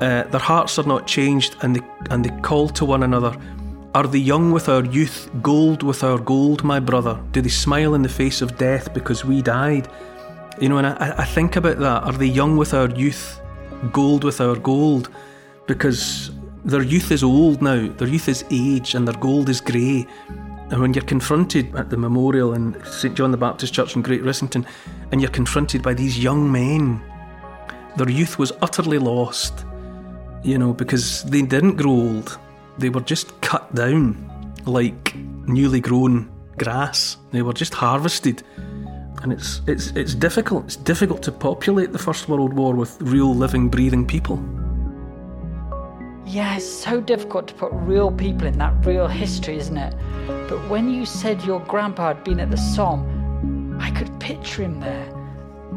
Uh, 0.00 0.24
their 0.24 0.40
hearts 0.40 0.78
are 0.78 0.86
not 0.86 1.06
changed, 1.06 1.56
and 1.62 1.76
they, 1.76 1.80
and 2.10 2.24
they 2.24 2.40
call 2.42 2.68
to 2.68 2.84
one 2.84 3.04
another. 3.04 3.34
Are 3.94 4.08
they 4.08 4.18
young 4.18 4.50
with 4.50 4.68
our 4.68 4.84
youth, 4.84 5.30
gold 5.40 5.84
with 5.84 6.02
our 6.02 6.18
gold, 6.18 6.64
my 6.64 6.80
brother? 6.80 7.18
Do 7.30 7.40
they 7.40 7.48
smile 7.48 7.94
in 7.94 8.02
the 8.02 8.08
face 8.08 8.42
of 8.42 8.58
death 8.58 8.92
because 8.92 9.24
we 9.24 9.40
died? 9.40 9.88
You 10.60 10.68
know, 10.68 10.78
and 10.78 10.86
I, 10.86 11.14
I 11.18 11.24
think 11.24 11.56
about 11.56 11.78
that. 11.78 12.04
Are 12.04 12.12
they 12.12 12.26
young 12.26 12.56
with 12.56 12.74
our 12.74 12.88
youth, 12.90 13.40
gold 13.92 14.24
with 14.24 14.40
our 14.40 14.56
gold 14.56 15.10
because 15.66 16.30
their 16.64 16.82
youth 16.82 17.10
is 17.10 17.22
old 17.22 17.60
now, 17.60 17.88
their 17.88 18.08
youth 18.08 18.28
is 18.28 18.44
age, 18.50 18.94
and 18.94 19.06
their 19.06 19.18
gold 19.20 19.48
is 19.48 19.60
grey. 19.60 20.06
And 20.70 20.80
when 20.80 20.94
you're 20.94 21.04
confronted 21.04 21.74
at 21.76 21.90
the 21.90 21.96
memorial 21.96 22.54
in 22.54 22.82
St 22.84 23.14
John 23.14 23.30
the 23.30 23.36
Baptist 23.36 23.74
Church 23.74 23.96
in 23.96 24.02
Great 24.02 24.22
Rissington, 24.22 24.66
and 25.12 25.20
you're 25.20 25.30
confronted 25.30 25.82
by 25.82 25.94
these 25.94 26.18
young 26.18 26.50
men, 26.50 27.02
their 27.96 28.08
youth 28.08 28.38
was 28.38 28.52
utterly 28.62 28.98
lost, 28.98 29.66
you 30.42 30.58
know, 30.58 30.72
because 30.72 31.22
they 31.24 31.42
didn't 31.42 31.76
grow 31.76 31.92
old. 31.92 32.38
They 32.78 32.88
were 32.88 33.02
just 33.02 33.40
cut 33.40 33.72
down 33.74 34.30
like 34.66 35.14
newly 35.46 35.80
grown 35.80 36.30
grass. 36.58 37.18
They 37.30 37.42
were 37.42 37.52
just 37.52 37.74
harvested. 37.74 38.42
And 39.24 39.32
it's, 39.32 39.62
it's, 39.66 39.88
it's 39.92 40.14
difficult. 40.14 40.66
It's 40.66 40.76
difficult 40.76 41.22
to 41.22 41.32
populate 41.32 41.92
the 41.92 41.98
First 41.98 42.28
World 42.28 42.52
War 42.52 42.74
with 42.74 43.00
real, 43.00 43.34
living, 43.34 43.70
breathing 43.70 44.06
people. 44.06 44.38
Yeah, 46.26 46.56
it's 46.56 46.68
so 46.68 47.00
difficult 47.00 47.48
to 47.48 47.54
put 47.54 47.72
real 47.72 48.12
people 48.12 48.46
in 48.46 48.58
that 48.58 48.84
real 48.84 49.06
history, 49.08 49.56
isn't 49.56 49.78
it? 49.78 49.94
But 50.26 50.68
when 50.68 50.92
you 50.92 51.06
said 51.06 51.42
your 51.42 51.60
grandpa 51.60 52.08
had 52.08 52.22
been 52.22 52.38
at 52.38 52.50
the 52.50 52.58
Somme, 52.58 53.78
I 53.80 53.90
could 53.92 54.20
picture 54.20 54.62
him 54.62 54.78
there. 54.80 55.08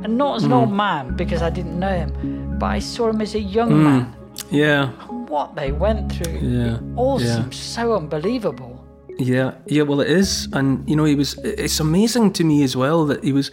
And 0.03 0.17
not 0.17 0.36
as 0.36 0.43
an 0.43 0.51
mm. 0.51 0.55
old 0.55 0.71
man, 0.71 1.15
because 1.15 1.41
I 1.41 1.49
didn't 1.49 1.79
know 1.79 1.95
him, 1.95 2.60
but 2.60 2.65
I 2.65 2.79
saw 2.79 3.10
him 3.10 3.21
as 3.21 3.33
a 3.33 3.39
young 3.39 3.71
mm. 3.71 3.83
man. 3.83 4.15
Yeah. 4.51 4.91
And 5.10 5.29
what 5.29 5.55
they 5.55 5.71
went 5.71 6.12
through. 6.12 6.33
Yeah. 6.33 6.75
It 6.75 6.83
all 6.97 7.21
yeah. 7.21 7.36
seems 7.36 7.55
so 7.55 7.95
unbelievable. 7.95 8.76
Yeah, 9.19 9.56
yeah, 9.65 9.84
well, 9.84 10.01
it 10.01 10.10
is, 10.10 10.47
and 10.53 10.88
you 10.88 10.95
know, 10.95 11.06
he 11.06 11.15
was. 11.15 11.38
It's 11.43 11.80
amazing 11.80 12.34
to 12.34 12.43
me 12.43 12.63
as 12.63 12.75
well 12.75 13.06
that 13.08 13.23
he 13.23 13.34
was, 13.34 13.51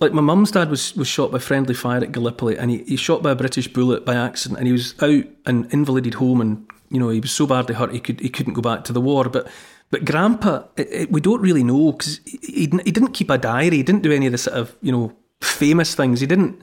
like, 0.00 0.12
my 0.12 0.20
mum's 0.20 0.50
dad 0.50 0.68
was 0.68 0.96
was 0.96 1.06
shot 1.06 1.30
by 1.30 1.38
friendly 1.38 1.74
fire 1.74 2.02
at 2.02 2.12
Gallipoli, 2.12 2.58
and 2.58 2.70
he, 2.70 2.78
he 2.84 2.96
shot 2.96 3.22
by 3.22 3.30
a 3.30 3.36
British 3.36 3.68
bullet 3.68 4.04
by 4.04 4.16
accident, 4.16 4.58
and 4.58 4.66
he 4.66 4.72
was 4.72 4.94
out 5.00 5.24
and 5.44 5.72
invalided 5.72 6.14
home, 6.14 6.40
and 6.40 6.66
you 6.90 6.98
know, 6.98 7.08
he 7.08 7.20
was 7.20 7.30
so 7.30 7.46
badly 7.46 7.74
hurt 7.74 7.92
he 7.92 8.00
could 8.00 8.20
he 8.20 8.28
couldn't 8.28 8.54
go 8.54 8.62
back 8.62 8.84
to 8.84 8.92
the 8.92 9.00
war, 9.00 9.28
but. 9.28 9.48
But 9.88 10.04
Grandpa, 10.04 10.64
it, 10.76 10.88
it, 10.90 11.12
we 11.12 11.20
don't 11.20 11.40
really 11.40 11.62
know 11.62 11.92
because 11.92 12.18
he, 12.24 12.38
he, 12.42 12.70
he 12.84 12.90
didn't 12.90 13.12
keep 13.12 13.30
a 13.30 13.38
diary. 13.38 13.76
He 13.76 13.82
didn't 13.84 14.02
do 14.02 14.10
any 14.10 14.26
of 14.26 14.32
the 14.32 14.38
sort 14.38 14.56
of 14.56 14.74
you 14.82 14.90
know 14.90 15.14
famous 15.40 15.94
things. 15.94 16.18
He 16.18 16.26
didn't, 16.26 16.60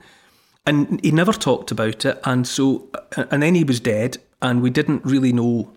and 0.66 1.02
he 1.02 1.10
never 1.10 1.32
talked 1.32 1.70
about 1.70 2.04
it. 2.04 2.20
And 2.24 2.46
so, 2.46 2.90
and 3.16 3.42
then 3.42 3.54
he 3.54 3.64
was 3.64 3.80
dead, 3.80 4.18
and 4.42 4.60
we 4.60 4.68
didn't 4.68 5.06
really 5.06 5.32
know 5.32 5.73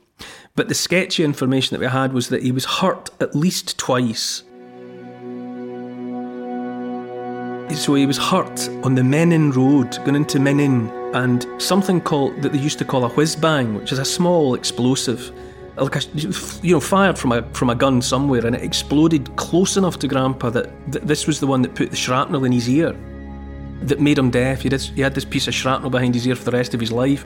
but 0.56 0.68
the 0.68 0.76
sketchy 0.76 1.24
information 1.24 1.76
that 1.76 1.80
we 1.80 1.92
had 1.92 2.14
was 2.14 2.30
that 2.30 2.44
he 2.44 2.52
was 2.52 2.66
hurt 2.66 3.10
at 3.20 3.36
least 3.36 3.78
twice. 3.78 4.44
So 7.76 7.96
he 7.96 8.06
was 8.06 8.18
hurt 8.18 8.70
on 8.84 8.96
the 8.96 9.04
Menin 9.04 9.52
Road, 9.52 9.98
going 10.06 10.16
into 10.16 10.40
Menin, 10.40 10.90
and 11.14 11.46
something 11.62 12.00
called 12.00 12.42
that 12.42 12.54
they 12.54 12.60
used 12.60 12.80
to 12.80 12.86
call 12.86 13.04
a 13.04 13.10
whiz 13.10 13.36
bang, 13.36 13.76
which 13.76 13.92
is 13.92 14.00
a 14.00 14.06
small 14.06 14.56
explosive, 14.56 15.32
like 15.76 15.98
a, 15.98 16.02
you 16.64 16.74
know, 16.74 16.80
fired 16.80 17.20
from 17.20 17.34
a 17.34 17.44
from 17.54 17.70
a 17.70 17.76
gun 17.76 18.02
somewhere, 18.02 18.46
and 18.46 18.56
it 18.56 18.64
exploded 18.64 19.36
close 19.36 19.76
enough 19.76 20.00
to 20.00 20.08
Grandpa 20.08 20.50
that, 20.52 20.72
this 21.06 21.28
was 21.28 21.40
the 21.40 21.48
one 21.48 21.62
that 21.62 21.76
put 21.76 21.92
the 21.92 21.98
shrapnel 21.98 22.46
in 22.46 22.54
his 22.54 22.70
ear, 22.70 22.96
that 23.82 24.00
made 24.00 24.18
him 24.18 24.32
deaf. 24.32 24.62
He, 24.62 24.70
did, 24.70 24.82
he 24.82 25.02
had 25.02 25.14
this 25.14 25.26
piece 25.26 25.48
of 25.48 25.54
shrapnel 25.54 25.90
behind 25.90 26.16
his 26.16 26.26
ear 26.26 26.36
for 26.36 26.46
the 26.46 26.58
rest 26.58 26.74
of 26.74 26.80
his 26.80 26.92
life. 26.92 27.26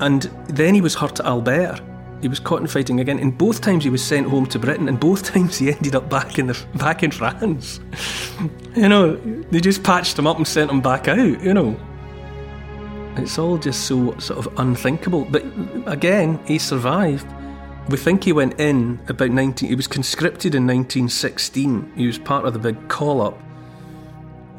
And 0.00 0.22
then 0.48 0.74
he 0.74 0.80
was 0.80 0.94
hurt 0.94 1.20
at 1.20 1.26
Albert. 1.26 1.80
He 2.20 2.28
was 2.28 2.40
caught 2.40 2.60
in 2.60 2.66
fighting 2.66 2.98
again, 3.00 3.18
and 3.18 3.36
both 3.36 3.60
times 3.60 3.84
he 3.84 3.90
was 3.90 4.02
sent 4.02 4.26
home 4.26 4.46
to 4.46 4.58
Britain, 4.58 4.88
and 4.88 4.98
both 4.98 5.22
times 5.32 5.58
he 5.58 5.72
ended 5.72 5.94
up 5.94 6.08
back 6.08 6.38
in 6.38 6.46
the 6.46 6.58
back 6.74 7.02
in 7.02 7.10
France. 7.10 7.80
you 8.74 8.88
know, 8.88 9.16
they 9.50 9.60
just 9.60 9.82
patched 9.82 10.18
him 10.18 10.26
up 10.26 10.36
and 10.36 10.46
sent 10.46 10.70
him 10.70 10.80
back 10.80 11.06
out. 11.08 11.42
You 11.42 11.54
know, 11.54 11.78
it's 13.16 13.38
all 13.38 13.58
just 13.58 13.86
so 13.86 14.16
sort 14.18 14.44
of 14.44 14.58
unthinkable. 14.58 15.24
But 15.24 15.44
again, 15.86 16.40
he 16.44 16.58
survived. 16.58 17.26
We 17.88 17.96
think 17.96 18.24
he 18.24 18.32
went 18.32 18.60
in 18.60 19.00
about 19.08 19.30
19. 19.30 19.68
He 19.68 19.74
was 19.74 19.86
conscripted 19.86 20.54
in 20.54 20.66
1916. 20.66 21.92
He 21.96 22.06
was 22.06 22.18
part 22.18 22.44
of 22.44 22.52
the 22.52 22.58
big 22.58 22.88
call 22.88 23.22
up, 23.22 23.40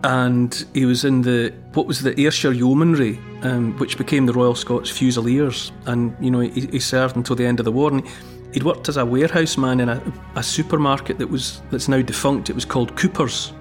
and 0.03 0.65
he 0.73 0.85
was 0.85 1.03
in 1.03 1.21
the 1.21 1.53
what 1.73 1.85
was 1.85 2.01
the 2.01 2.17
Ayrshire 2.19 2.53
Yeomanry, 2.53 3.19
um, 3.41 3.77
which 3.77 3.97
became 3.97 4.25
the 4.25 4.33
Royal 4.33 4.55
Scots 4.55 4.89
Fusiliers, 4.89 5.71
and 5.85 6.15
you 6.19 6.31
know 6.31 6.39
he, 6.39 6.67
he, 6.67 6.79
served 6.79 7.15
until 7.15 7.35
the 7.35 7.45
end 7.45 7.59
of 7.59 7.65
the 7.65 7.71
war. 7.71 7.91
And 7.91 8.07
he'd 8.53 8.63
worked 8.63 8.87
as 8.87 8.97
a 8.97 9.05
warehouse 9.05 9.57
man 9.57 9.79
in 9.79 9.89
a, 9.89 10.01
a 10.35 10.43
supermarket 10.43 11.17
that 11.17 11.27
was 11.27 11.61
that's 11.69 11.87
now 11.87 12.01
defunct. 12.01 12.49
It 12.49 12.53
was 12.53 12.65
called 12.65 12.95
Cooper's, 12.95 13.53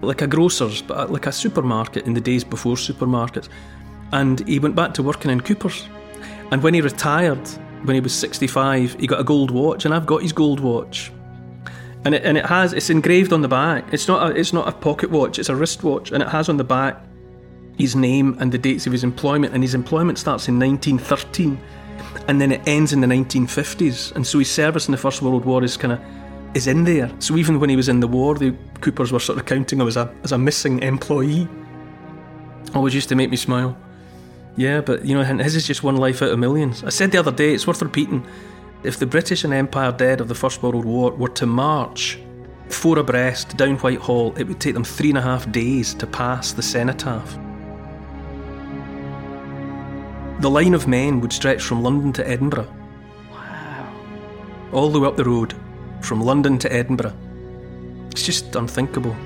like 0.00 0.22
a 0.22 0.26
grocer's, 0.26 0.80
but 0.80 1.10
like 1.10 1.26
a 1.26 1.32
supermarket 1.32 2.06
in 2.06 2.14
the 2.14 2.20
days 2.20 2.44
before 2.44 2.76
supermarkets. 2.76 3.48
And 4.12 4.46
he 4.48 4.58
went 4.58 4.74
back 4.74 4.94
to 4.94 5.02
working 5.02 5.30
in 5.30 5.40
Cooper's, 5.40 5.88
and 6.52 6.62
when 6.62 6.74
he 6.74 6.80
retired, 6.80 7.46
when 7.82 7.94
he 7.94 8.00
was 8.00 8.14
65, 8.14 8.94
he 8.94 9.06
got 9.06 9.20
a 9.20 9.24
gold 9.24 9.50
watch, 9.50 9.84
and 9.84 9.94
I've 9.94 10.06
got 10.06 10.22
his 10.22 10.32
gold 10.32 10.60
watch 10.60 11.10
and 12.08 12.14
it, 12.14 12.24
and 12.24 12.38
it 12.38 12.46
has 12.46 12.72
it's 12.72 12.88
engraved 12.88 13.34
on 13.34 13.42
the 13.42 13.48
back. 13.48 13.92
It's 13.92 14.08
not 14.08 14.30
a 14.30 14.34
it's 14.34 14.54
not 14.54 14.66
a 14.66 14.72
pocket 14.72 15.10
watch. 15.10 15.38
It's 15.38 15.50
a 15.50 15.54
wristwatch, 15.54 16.10
and 16.10 16.22
it 16.22 16.28
has 16.30 16.48
on 16.48 16.56
the 16.56 16.64
back 16.64 17.04
his 17.76 17.94
name 17.94 18.34
and 18.40 18.50
the 18.50 18.56
dates 18.56 18.86
of 18.86 18.92
his 18.92 19.04
employment. 19.04 19.52
And 19.52 19.62
his 19.62 19.74
employment 19.74 20.18
starts 20.18 20.48
in 20.48 20.58
1913, 20.58 21.60
and 22.26 22.40
then 22.40 22.50
it 22.50 22.66
ends 22.66 22.94
in 22.94 23.02
the 23.02 23.06
1950s. 23.06 24.16
And 24.16 24.26
so 24.26 24.38
his 24.38 24.50
service 24.50 24.88
in 24.88 24.92
the 24.92 24.98
First 24.98 25.20
World 25.20 25.44
War 25.44 25.62
is 25.62 25.76
kind 25.76 25.92
of 25.92 26.00
is 26.54 26.66
in 26.66 26.84
there. 26.84 27.10
So 27.18 27.36
even 27.36 27.60
when 27.60 27.68
he 27.68 27.76
was 27.76 27.90
in 27.90 28.00
the 28.00 28.08
war, 28.08 28.34
the 28.36 28.56
Coopers 28.80 29.12
were 29.12 29.20
sort 29.20 29.38
of 29.38 29.44
counting 29.44 29.78
him 29.78 29.86
as 29.86 29.98
a 29.98 30.10
as 30.22 30.32
a 30.32 30.38
missing 30.38 30.82
employee. 30.82 31.46
Always 32.74 32.94
used 32.94 33.10
to 33.10 33.16
make 33.16 33.28
me 33.28 33.36
smile. 33.36 33.76
Yeah, 34.56 34.80
but 34.80 35.04
you 35.04 35.14
know, 35.14 35.24
his 35.24 35.54
is 35.54 35.66
just 35.66 35.82
one 35.82 35.98
life 35.98 36.22
out 36.22 36.30
of 36.30 36.38
millions. 36.38 36.82
I 36.84 36.88
said 36.88 37.12
the 37.12 37.18
other 37.18 37.32
day, 37.32 37.52
it's 37.52 37.66
worth 37.66 37.82
repeating. 37.82 38.26
If 38.84 38.98
the 38.98 39.06
British 39.06 39.42
and 39.42 39.52
Empire 39.52 39.90
dead 39.90 40.20
of 40.20 40.28
the 40.28 40.36
First 40.36 40.62
World 40.62 40.84
War 40.84 41.10
were 41.10 41.28
to 41.30 41.46
march 41.46 42.20
four 42.68 42.98
abreast 42.98 43.56
down 43.56 43.76
Whitehall, 43.78 44.34
it 44.36 44.44
would 44.44 44.60
take 44.60 44.74
them 44.74 44.84
three 44.84 45.08
and 45.08 45.18
a 45.18 45.22
half 45.22 45.50
days 45.50 45.94
to 45.94 46.06
pass 46.06 46.52
the 46.52 46.62
cenotaph. 46.62 47.36
The 50.40 50.50
line 50.50 50.74
of 50.74 50.86
men 50.86 51.20
would 51.20 51.32
stretch 51.32 51.62
from 51.62 51.82
London 51.82 52.12
to 52.12 52.28
Edinburgh. 52.28 52.72
Wow. 53.32 53.92
All 54.72 54.90
the 54.90 55.00
way 55.00 55.08
up 55.08 55.16
the 55.16 55.24
road, 55.24 55.54
from 56.00 56.20
London 56.20 56.58
to 56.58 56.72
Edinburgh. 56.72 57.16
It's 58.12 58.24
just 58.24 58.54
unthinkable. 58.54 59.16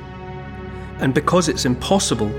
And 1.00 1.12
because 1.12 1.50
it's 1.50 1.66
impossible, 1.66 2.32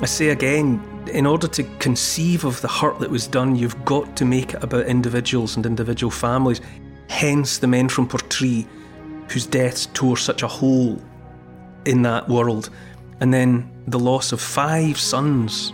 I 0.00 0.06
say 0.06 0.30
again, 0.30 0.82
in 1.10 1.26
order 1.26 1.48
to 1.48 1.62
conceive 1.78 2.44
of 2.44 2.60
the 2.60 2.68
hurt 2.68 2.98
that 3.00 3.10
was 3.10 3.26
done, 3.26 3.56
you've 3.56 3.84
got 3.84 4.16
to 4.16 4.24
make 4.24 4.54
it 4.54 4.62
about 4.62 4.86
individuals 4.86 5.56
and 5.56 5.66
individual 5.66 6.10
families. 6.10 6.60
Hence, 7.08 7.58
the 7.58 7.66
men 7.66 7.88
from 7.88 8.08
Portree, 8.08 8.66
whose 9.28 9.46
deaths 9.46 9.86
tore 9.92 10.16
such 10.16 10.42
a 10.42 10.48
hole 10.48 11.00
in 11.84 12.02
that 12.02 12.28
world. 12.28 12.70
And 13.20 13.32
then 13.32 13.70
the 13.86 13.98
loss 13.98 14.32
of 14.32 14.40
five 14.40 14.98
sons. 14.98 15.72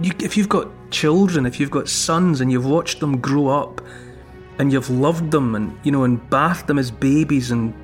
You, 0.00 0.12
if 0.20 0.36
you've 0.36 0.48
got 0.48 0.68
children, 0.90 1.46
if 1.46 1.60
you've 1.60 1.70
got 1.70 1.88
sons 1.88 2.40
and 2.40 2.50
you've 2.50 2.66
watched 2.66 3.00
them 3.00 3.20
grow 3.20 3.48
up 3.48 3.80
and 4.58 4.72
you've 4.72 4.90
loved 4.90 5.30
them 5.30 5.54
and, 5.54 5.78
you 5.84 5.92
know, 5.92 6.04
and 6.04 6.28
bathed 6.30 6.66
them 6.66 6.78
as 6.78 6.90
babies 6.90 7.50
and 7.50 7.74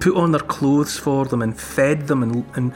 put 0.00 0.16
on 0.16 0.32
their 0.32 0.40
clothes 0.40 0.98
for 0.98 1.24
them 1.24 1.42
and 1.42 1.58
fed 1.58 2.06
them 2.06 2.22
and, 2.22 2.44
and, 2.56 2.74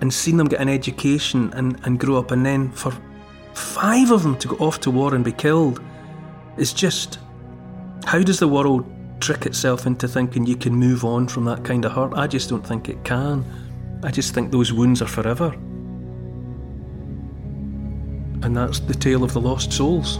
and 0.00 0.12
seen 0.12 0.36
them 0.36 0.46
get 0.46 0.60
an 0.60 0.68
education 0.68 1.52
and, 1.54 1.80
and 1.84 1.98
grow 1.98 2.16
up, 2.16 2.30
and 2.30 2.46
then 2.46 2.70
for 2.70 2.92
five 3.58 4.10
of 4.10 4.22
them 4.22 4.36
to 4.38 4.48
go 4.48 4.56
off 4.56 4.80
to 4.80 4.90
war 4.90 5.14
and 5.14 5.24
be 5.24 5.32
killed 5.32 5.80
is 6.56 6.72
just 6.72 7.18
how 8.04 8.22
does 8.22 8.38
the 8.38 8.48
world 8.48 8.86
trick 9.20 9.46
itself 9.46 9.86
into 9.86 10.08
thinking 10.08 10.46
you 10.46 10.56
can 10.56 10.74
move 10.74 11.04
on 11.04 11.28
from 11.28 11.44
that 11.44 11.64
kind 11.64 11.84
of 11.84 11.92
hurt? 11.92 12.14
I 12.14 12.26
just 12.26 12.48
don't 12.48 12.66
think 12.66 12.88
it 12.88 13.04
can. 13.04 13.44
I 14.02 14.10
just 14.10 14.32
think 14.32 14.50
those 14.50 14.72
wounds 14.72 15.02
are 15.02 15.06
forever. 15.06 15.52
And 18.42 18.56
that's 18.56 18.80
the 18.80 18.94
tale 18.94 19.24
of 19.24 19.32
the 19.32 19.40
lost 19.40 19.72
souls. 19.72 20.18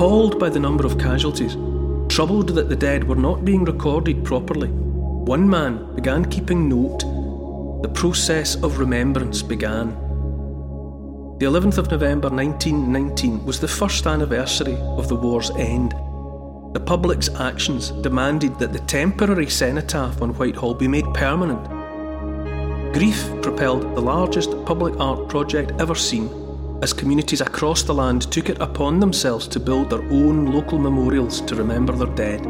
Appalled 0.00 0.38
by 0.38 0.48
the 0.48 0.58
number 0.58 0.86
of 0.86 0.96
casualties, 0.96 1.58
troubled 2.08 2.48
that 2.48 2.70
the 2.70 2.74
dead 2.74 3.06
were 3.06 3.14
not 3.14 3.44
being 3.44 3.66
recorded 3.66 4.24
properly, 4.24 4.68
one 4.70 5.46
man 5.46 5.94
began 5.94 6.24
keeping 6.24 6.70
note. 6.70 7.00
The 7.82 7.92
process 7.92 8.54
of 8.62 8.78
remembrance 8.78 9.42
began. 9.42 9.88
The 11.38 11.44
11th 11.44 11.76
of 11.76 11.90
November 11.90 12.30
1919 12.30 13.44
was 13.44 13.60
the 13.60 13.68
first 13.68 14.06
anniversary 14.06 14.78
of 14.96 15.08
the 15.08 15.16
war's 15.16 15.50
end. 15.50 15.90
The 16.72 16.82
public's 16.86 17.28
actions 17.34 17.90
demanded 17.90 18.58
that 18.58 18.72
the 18.72 18.78
temporary 18.78 19.50
cenotaph 19.50 20.22
on 20.22 20.30
Whitehall 20.30 20.72
be 20.72 20.88
made 20.88 21.12
permanent. 21.12 21.62
Grief 22.94 23.30
propelled 23.42 23.94
the 23.94 24.00
largest 24.00 24.64
public 24.64 24.98
art 24.98 25.28
project 25.28 25.72
ever 25.78 25.94
seen 25.94 26.39
as 26.82 26.92
communities 26.92 27.40
across 27.40 27.82
the 27.82 27.94
land 27.94 28.22
took 28.32 28.48
it 28.48 28.60
upon 28.60 29.00
themselves 29.00 29.46
to 29.48 29.60
build 29.60 29.90
their 29.90 30.02
own 30.04 30.46
local 30.46 30.78
memorials 30.78 31.40
to 31.42 31.54
remember 31.54 31.92
their 31.92 32.14
dead. 32.14 32.46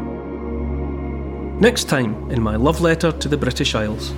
Next 1.61 1.89
time 1.89 2.31
in 2.31 2.41
my 2.41 2.55
love 2.55 2.81
letter 2.81 3.11
to 3.11 3.27
the 3.27 3.37
British 3.37 3.75
Isles. 3.75 4.13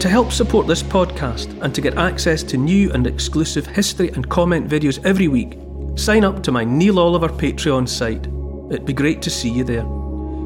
To 0.00 0.08
help 0.08 0.32
support 0.32 0.66
this 0.66 0.82
podcast 0.82 1.60
and 1.62 1.74
to 1.74 1.80
get 1.80 1.96
access 1.96 2.42
to 2.44 2.56
new 2.56 2.92
and 2.92 3.06
exclusive 3.06 3.66
history 3.66 4.10
and 4.10 4.28
comment 4.28 4.68
videos 4.68 5.04
every 5.04 5.28
week, 5.28 5.58
sign 5.96 6.24
up 6.24 6.42
to 6.44 6.52
my 6.52 6.64
Neil 6.64 6.98
Oliver 6.98 7.28
Patreon 7.28 7.88
site. 7.88 8.26
It'd 8.72 8.86
be 8.86 8.92
great 8.92 9.22
to 9.22 9.30
see 9.30 9.50
you 9.50 9.64
there. 9.64 9.84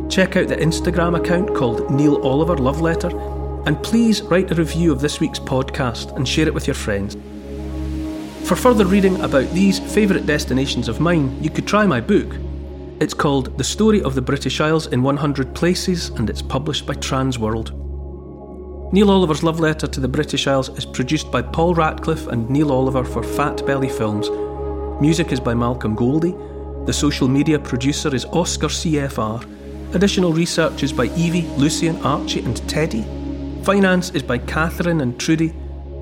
Check 0.08 0.36
out 0.36 0.48
the 0.48 0.56
Instagram 0.56 1.18
account 1.18 1.54
called 1.54 1.90
Neil 1.90 2.16
Oliver 2.22 2.56
Love 2.56 2.80
Letter 2.80 3.35
and 3.66 3.82
please 3.82 4.22
write 4.22 4.50
a 4.50 4.54
review 4.54 4.92
of 4.92 5.00
this 5.00 5.18
week's 5.20 5.40
podcast 5.40 6.14
and 6.16 6.26
share 6.26 6.46
it 6.46 6.54
with 6.54 6.66
your 6.66 6.74
friends. 6.74 7.16
For 8.48 8.54
further 8.54 8.86
reading 8.86 9.20
about 9.20 9.50
these 9.50 9.80
favourite 9.80 10.24
destinations 10.24 10.86
of 10.88 11.00
mine, 11.00 11.36
you 11.42 11.50
could 11.50 11.66
try 11.66 11.84
my 11.84 12.00
book. 12.00 12.32
It's 13.00 13.12
called 13.12 13.58
The 13.58 13.64
Story 13.64 14.02
of 14.02 14.14
the 14.14 14.22
British 14.22 14.60
Isles 14.60 14.86
in 14.86 15.02
100 15.02 15.52
Places 15.52 16.10
and 16.10 16.30
it's 16.30 16.42
published 16.42 16.86
by 16.86 16.94
Transworld. 16.94 17.72
Neil 18.92 19.10
Oliver's 19.10 19.42
love 19.42 19.58
letter 19.58 19.88
to 19.88 19.98
the 19.98 20.06
British 20.06 20.46
Isles 20.46 20.68
is 20.78 20.86
produced 20.86 21.32
by 21.32 21.42
Paul 21.42 21.74
Ratcliffe 21.74 22.28
and 22.28 22.48
Neil 22.48 22.70
Oliver 22.70 23.02
for 23.02 23.24
Fat 23.24 23.66
Belly 23.66 23.88
Films. 23.88 24.30
Music 25.00 25.32
is 25.32 25.40
by 25.40 25.54
Malcolm 25.54 25.96
Goldie. 25.96 26.36
The 26.86 26.92
social 26.92 27.26
media 27.26 27.58
producer 27.58 28.14
is 28.14 28.26
Oscar 28.26 28.68
CFR. 28.68 29.94
Additional 29.94 30.32
research 30.32 30.84
is 30.84 30.92
by 30.92 31.06
Evie, 31.16 31.48
Lucian, 31.56 31.96
Archie, 32.02 32.44
and 32.44 32.56
Teddy. 32.68 33.25
Finance 33.66 34.10
is 34.10 34.22
by 34.22 34.38
Catherine 34.38 35.00
and 35.00 35.18
Trudy. 35.18 35.52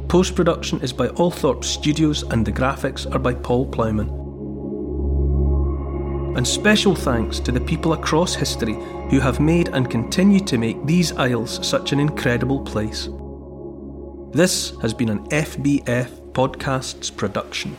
Post 0.09 0.35
production 0.35 0.83
is 0.83 0.93
by 0.93 1.09
Althorpe 1.09 1.65
Studios, 1.65 2.23
and 2.25 2.45
the 2.45 2.53
graphics 2.53 3.11
are 3.15 3.19
by 3.19 3.33
Paul 3.33 3.65
Plowman. 3.65 4.11
And 6.37 6.47
special 6.47 6.95
thanks 6.95 7.41
to 7.41 7.53
the 7.53 7.63
people 7.63 7.95
across 7.95 8.35
history 8.35 8.75
who 9.09 9.19
have 9.19 9.41
made 9.41 9.69
and 9.69 9.91
continue 9.91 10.41
to 10.41 10.59
make 10.59 10.85
these 10.85 11.13
isles 11.13 11.67
such 11.67 11.93
an 11.93 12.01
incredible 12.01 12.61
place. 12.61 13.09
This 14.35 14.77
has 14.83 14.93
been 14.93 15.09
an 15.09 15.27
FBF 15.31 16.33
Podcasts 16.33 17.17
production. 17.17 17.79